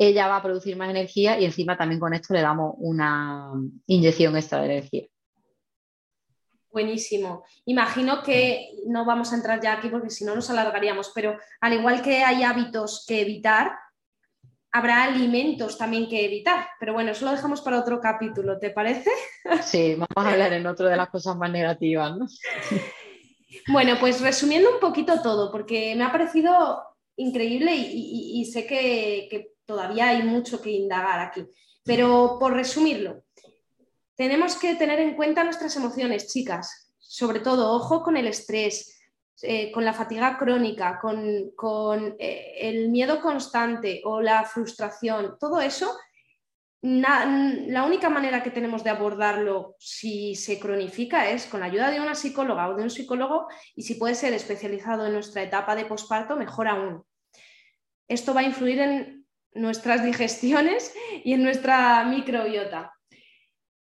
ella 0.02 0.28
va 0.28 0.38
a 0.38 0.42
producir 0.42 0.76
más 0.76 0.90
energía 0.90 1.40
y 1.40 1.46
encima 1.46 1.78
también 1.78 2.00
con 2.00 2.12
esto 2.16 2.34
le 2.34 2.42
damos 2.42 2.74
una 2.80 3.52
inyección 3.86 4.36
extra 4.36 4.62
de 4.62 4.66
energía. 4.66 5.06
Buenísimo. 6.72 7.44
Imagino 7.66 8.24
que 8.24 8.72
no 8.88 9.06
vamos 9.06 9.32
a 9.32 9.36
entrar 9.36 9.62
ya 9.62 9.74
aquí 9.74 9.90
porque 9.90 10.10
si 10.10 10.26
no 10.26 10.34
nos 10.34 10.50
alargaríamos, 10.50 11.12
pero 11.14 11.38
al 11.60 11.74
igual 11.74 12.02
que 12.02 12.24
hay 12.24 12.42
hábitos 12.42 13.06
que 13.08 13.22
evitar, 13.22 13.74
habrá 14.72 15.04
alimentos 15.04 15.78
también 15.78 16.10
que 16.10 16.26
evitar. 16.26 16.66
Pero 16.80 16.94
bueno, 16.94 17.12
eso 17.12 17.26
lo 17.26 17.32
dejamos 17.32 17.62
para 17.62 17.80
otro 17.80 18.02
capítulo, 18.02 18.58
¿te 18.58 18.72
parece? 18.72 19.12
Sí, 19.62 19.94
vamos 19.94 20.08
a 20.16 20.32
hablar 20.32 20.54
en 20.54 20.66
otro 20.66 20.88
de 20.88 20.98
las 20.98 21.10
cosas 21.12 21.36
más 21.36 21.52
negativas. 21.52 22.18
¿no? 22.18 22.26
Bueno, 23.68 23.98
pues 24.00 24.22
resumiendo 24.22 24.74
un 24.74 24.80
poquito 24.80 25.22
todo, 25.22 25.52
porque 25.52 25.96
me 25.96 26.04
ha 26.04 26.12
parecido 26.12 26.84
increíble 27.16 27.76
y, 27.76 28.46
sé 28.46 28.66
que 28.66 29.54
todavía 29.66 30.10
hay 30.10 30.24
mucho 30.24 30.62
que 30.62 30.72
indagar 30.72 31.20
aquí. 31.20 31.46
Pero 31.84 32.38
por 32.40 32.54
resumirlo, 32.54 33.24
tenemos 34.16 34.56
que 34.56 34.76
tener 34.76 35.00
en 35.00 35.16
cuenta 35.16 35.44
nuestras 35.44 35.76
emociones, 35.76 36.32
chicas. 36.32 36.94
Sobre 37.00 37.40
todo, 37.40 37.74
ojo 37.74 38.04
con 38.04 38.18
el 38.18 38.28
estrés, 38.28 39.00
eh, 39.42 39.72
con 39.72 39.84
la 39.84 39.94
fatiga 39.94 40.38
crónica, 40.38 41.00
con, 41.02 42.16
eh, 42.20 42.54
el 42.62 42.90
miedo 42.90 43.20
constante 43.20 44.02
o 44.06 44.22
la 44.22 44.46
frustración. 44.46 45.38
Todo 45.40 45.60
eso, 45.60 45.92
la 46.84 47.84
única 47.86 48.10
manera 48.10 48.42
que 48.42 48.50
tenemos 48.50 48.84
de 48.84 48.90
abordarlo 48.90 49.76
si 49.78 50.34
se 50.36 50.60
cronifica 50.60 51.30
es 51.30 51.46
con 51.46 51.60
la 51.60 51.68
ayuda 51.68 51.92
de 51.92 52.00
una 52.00 52.16
psicóloga 52.16 52.70
o 52.70 52.76
de 52.76 52.84
un 52.84 52.90
psicólogo 52.90 53.48
y 53.76 53.84
si 53.84 53.96
puede 53.96 54.16
ser 54.16 54.34
especializado 54.34 55.06
en 55.06 55.14
nuestra 55.14 55.44
etapa 55.44 55.76
de 55.76 55.86
posparto, 55.86 56.36
mejor 56.36 56.68
aún. 56.68 57.04
Esto 58.08 58.34
va 58.34 58.42
a 58.42 58.46
influir 58.46 58.80
en 58.80 59.26
nuestras 59.54 60.04
digestiones 60.06 60.94
y 61.24 61.34
en 61.34 61.44
nuestra 61.44 62.04
microbiota. 62.06 62.94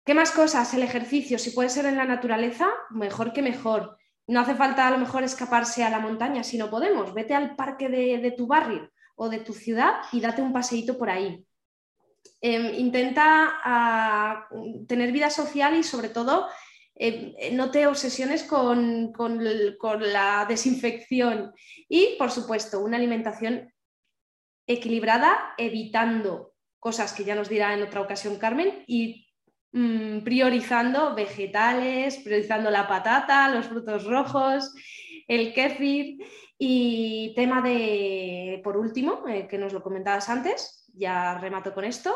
¿Qué 0.05 0.15
más 0.15 0.31
cosas? 0.31 0.73
El 0.73 0.83
ejercicio, 0.83 1.39
si 1.39 1.51
puede 1.51 1.69
ser 1.69 1.85
en 1.85 1.99
la 1.99 2.07
naturaleza, 2.07 2.71
mejor 2.89 3.35
que 3.35 3.43
mejor. 3.43 3.99
No 4.27 4.41
hace 4.41 4.55
falta 4.55 4.87
a 4.87 4.91
lo 4.91 4.97
mejor 4.97 5.23
escaparse 5.23 5.85
a 5.85 5.91
la 5.91 6.01
montaña 6.01 6.43
si 6.43 6.57
no 6.57 6.71
podemos. 6.71 7.13
Vete 7.13 7.35
al 7.35 7.57
parque 7.57 7.91
de, 7.91 8.35
tu 8.37 8.47
barrio 8.47 8.91
o 9.17 9.29
de 9.29 9.41
tu 9.41 9.53
ciudad 9.53 9.97
y 10.13 10.21
date 10.21 10.41
un 10.41 10.55
paseíto 10.55 10.97
por 10.97 11.11
ahí. 11.11 11.45
Em, 12.41 12.75
intenta 12.79 13.61
ah, 13.65 14.49
tener 14.87 15.11
vida 15.11 15.29
social 15.29 15.77
y 15.77 15.83
sobre 15.83 16.09
todo 16.09 16.47
em, 16.95 17.35
no 17.57 17.71
te 17.73 17.87
obsesiones 17.87 18.45
con, 18.45 19.13
con, 19.13 19.43
la 20.13 20.47
desinfección. 20.49 21.53
Y, 21.89 22.17
por 22.19 22.31
supuesto, 22.31 22.81
una 22.81 22.97
alimentación 22.97 23.73
equilibrada, 24.67 25.55
evitando 25.59 26.55
cosas 26.79 27.13
que 27.13 27.25
ya 27.25 27.35
nos 27.35 27.49
dirá 27.49 27.75
en 27.75 27.83
otra 27.83 28.03
ocasión 28.03 28.39
Carmen 28.39 28.85
y 28.87 29.27
mm, 29.73 30.21
priorizando 30.21 31.15
vegetales, 31.15 32.19
priorizando 32.19 32.71
la 32.71 32.87
patata, 32.87 33.53
los 33.53 33.67
frutos 33.67 34.05
rojos, 34.05 34.75
el 35.27 35.53
kéfir. 35.53 36.19
Y 36.61 37.33
tema 37.37 37.63
de, 37.63 38.61
por 38.65 38.77
último, 38.77 39.25
eh, 39.29 39.47
que 39.49 39.59
nos 39.59 39.73
lo 39.73 39.81
comentabas 39.81 40.29
antes, 40.29 40.78
ya 40.99 41.39
remato 41.39 41.73
con 41.73 41.85
esto, 41.85 42.15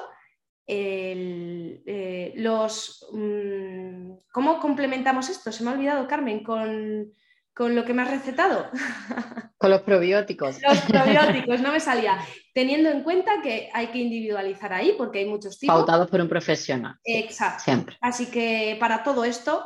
eh, 0.66 2.32
los, 2.36 3.08
mm, 3.12 4.12
¿cómo 4.32 4.58
complementamos 4.60 5.28
esto? 5.28 5.52
Se 5.52 5.64
me 5.64 5.70
ha 5.70 5.74
olvidado, 5.74 6.08
Carmen, 6.08 6.42
con 6.42 7.12
con 7.54 7.74
lo 7.74 7.84
que 7.84 7.94
me 7.94 8.02
has 8.02 8.10
recetado. 8.10 8.70
Con 9.58 9.70
los 9.70 9.82
probióticos. 9.82 10.60
Los 10.60 10.80
probióticos, 10.88 11.60
no 11.60 11.70
me 11.70 11.78
salía. 11.78 12.18
Teniendo 12.52 12.90
en 12.90 13.04
cuenta 13.04 13.40
que 13.42 13.70
hay 13.72 13.88
que 13.88 13.98
individualizar 13.98 14.72
ahí 14.72 14.94
porque 14.98 15.20
hay 15.20 15.26
muchos 15.26 15.58
tipos. 15.58 15.76
Pautados 15.76 16.10
por 16.10 16.20
un 16.20 16.28
profesional. 16.28 16.96
Exacto. 17.04 17.62
Siempre. 17.62 17.96
Así 18.00 18.26
que 18.26 18.76
para 18.80 19.04
todo 19.04 19.24
esto, 19.24 19.64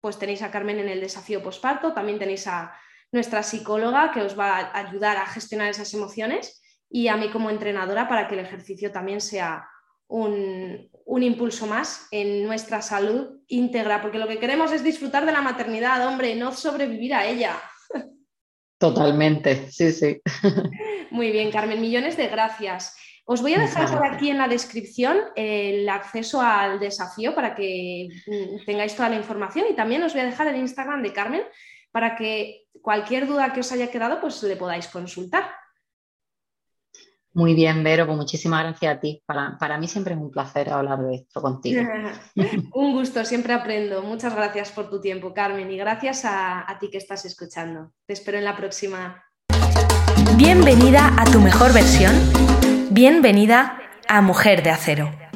pues 0.00 0.18
tenéis 0.18 0.42
a 0.42 0.50
Carmen 0.50 0.80
en 0.80 0.88
el 0.88 1.00
desafío 1.00 1.42
posparto, 1.42 1.92
también 1.92 2.18
tenéis 2.18 2.48
a 2.48 2.74
nuestra 3.12 3.44
psicóloga 3.44 4.10
que 4.10 4.22
os 4.22 4.36
va 4.36 4.56
a 4.56 4.78
ayudar 4.78 5.18
a 5.18 5.26
gestionar 5.26 5.70
esas 5.70 5.94
emociones 5.94 6.60
y 6.90 7.08
a 7.08 7.16
mí 7.16 7.28
como 7.28 7.50
entrenadora 7.50 8.08
para 8.08 8.28
que 8.28 8.34
el 8.34 8.40
ejercicio 8.40 8.90
también 8.90 9.20
sea 9.20 9.68
un, 10.08 10.88
impulso 11.22 11.66
más 11.66 12.06
en 12.10 12.44
nuestra 12.44 12.82
salud 12.82 13.40
íntegra, 13.48 14.00
porque 14.00 14.18
lo 14.18 14.28
que 14.28 14.38
queremos 14.38 14.72
es 14.72 14.82
disfrutar 14.82 15.26
de 15.26 15.32
la 15.32 15.42
maternidad, 15.42 16.06
hombre, 16.06 16.34
no 16.34 16.52
sobrevivir 16.52 17.14
a 17.14 17.26
ella. 17.26 17.56
Totalmente, 18.78 19.70
sí, 19.70 19.92
sí. 19.92 20.20
Muy 21.10 21.30
bien, 21.30 21.50
Carmen, 21.50 21.80
millones 21.80 22.16
de 22.16 22.28
gracias. 22.28 22.96
Os 23.24 23.42
voy 23.42 23.52
a 23.52 23.58
dejar 23.58 23.90
por 23.90 24.06
aquí 24.06 24.30
en 24.30 24.38
la 24.38 24.48
descripción 24.48 25.18
el 25.36 25.86
acceso 25.88 26.40
al 26.40 26.80
desafío 26.80 27.34
para 27.34 27.54
que 27.54 28.08
mm, 28.26 28.64
tengáis 28.64 28.94
toda 28.94 29.10
la 29.10 29.16
información 29.16 29.66
y 29.70 29.74
también 29.74 30.02
os 30.02 30.14
voy 30.14 30.22
a 30.22 30.26
dejar 30.26 30.46
el 30.46 30.56
Instagram 30.56 31.02
de 31.02 31.12
Carmen 31.12 31.42
para 31.90 32.16
que 32.16 32.68
cualquier 32.80 33.26
duda 33.26 33.52
que 33.52 33.60
os 33.60 33.72
haya 33.72 33.90
quedado 33.90 34.20
pues 34.20 34.42
le 34.42 34.56
podáis 34.56 34.86
consultar. 34.88 35.44
Muy 37.38 37.54
bien, 37.54 37.84
Vero, 37.84 38.04
pues 38.04 38.18
muchísimas 38.18 38.64
gracias 38.64 38.96
a 38.96 38.98
ti. 38.98 39.22
Para, 39.24 39.78
mí 39.78 39.86
siempre 39.86 40.12
es 40.14 40.20
un 40.20 40.28
placer 40.28 40.70
hablar 40.70 40.98
de 40.98 41.14
esto 41.14 41.40
contigo. 41.40 41.82
un 42.74 42.92
gusto, 42.92 43.24
siempre 43.24 43.52
aprendo. 43.52 44.02
Muchas 44.02 44.34
gracias 44.34 44.72
por 44.72 44.90
tu 44.90 45.00
tiempo, 45.00 45.32
Carmen, 45.32 45.70
y 45.70 45.76
gracias 45.76 46.24
a, 46.24 46.68
a 46.68 46.78
ti 46.80 46.90
que 46.90 46.98
estás 46.98 47.24
escuchando. 47.24 47.92
Te 48.06 48.14
espero 48.14 48.38
en 48.38 48.44
la 48.44 48.56
próxima. 48.56 49.22
Bienvenida 50.36 51.14
a 51.16 51.24
tu 51.26 51.38
mejor 51.38 51.72
versión. 51.72 52.12
Bienvenida 52.90 53.78
a 54.08 54.20
Mujer 54.20 54.64
de 54.64 54.70
Acero. 54.70 55.27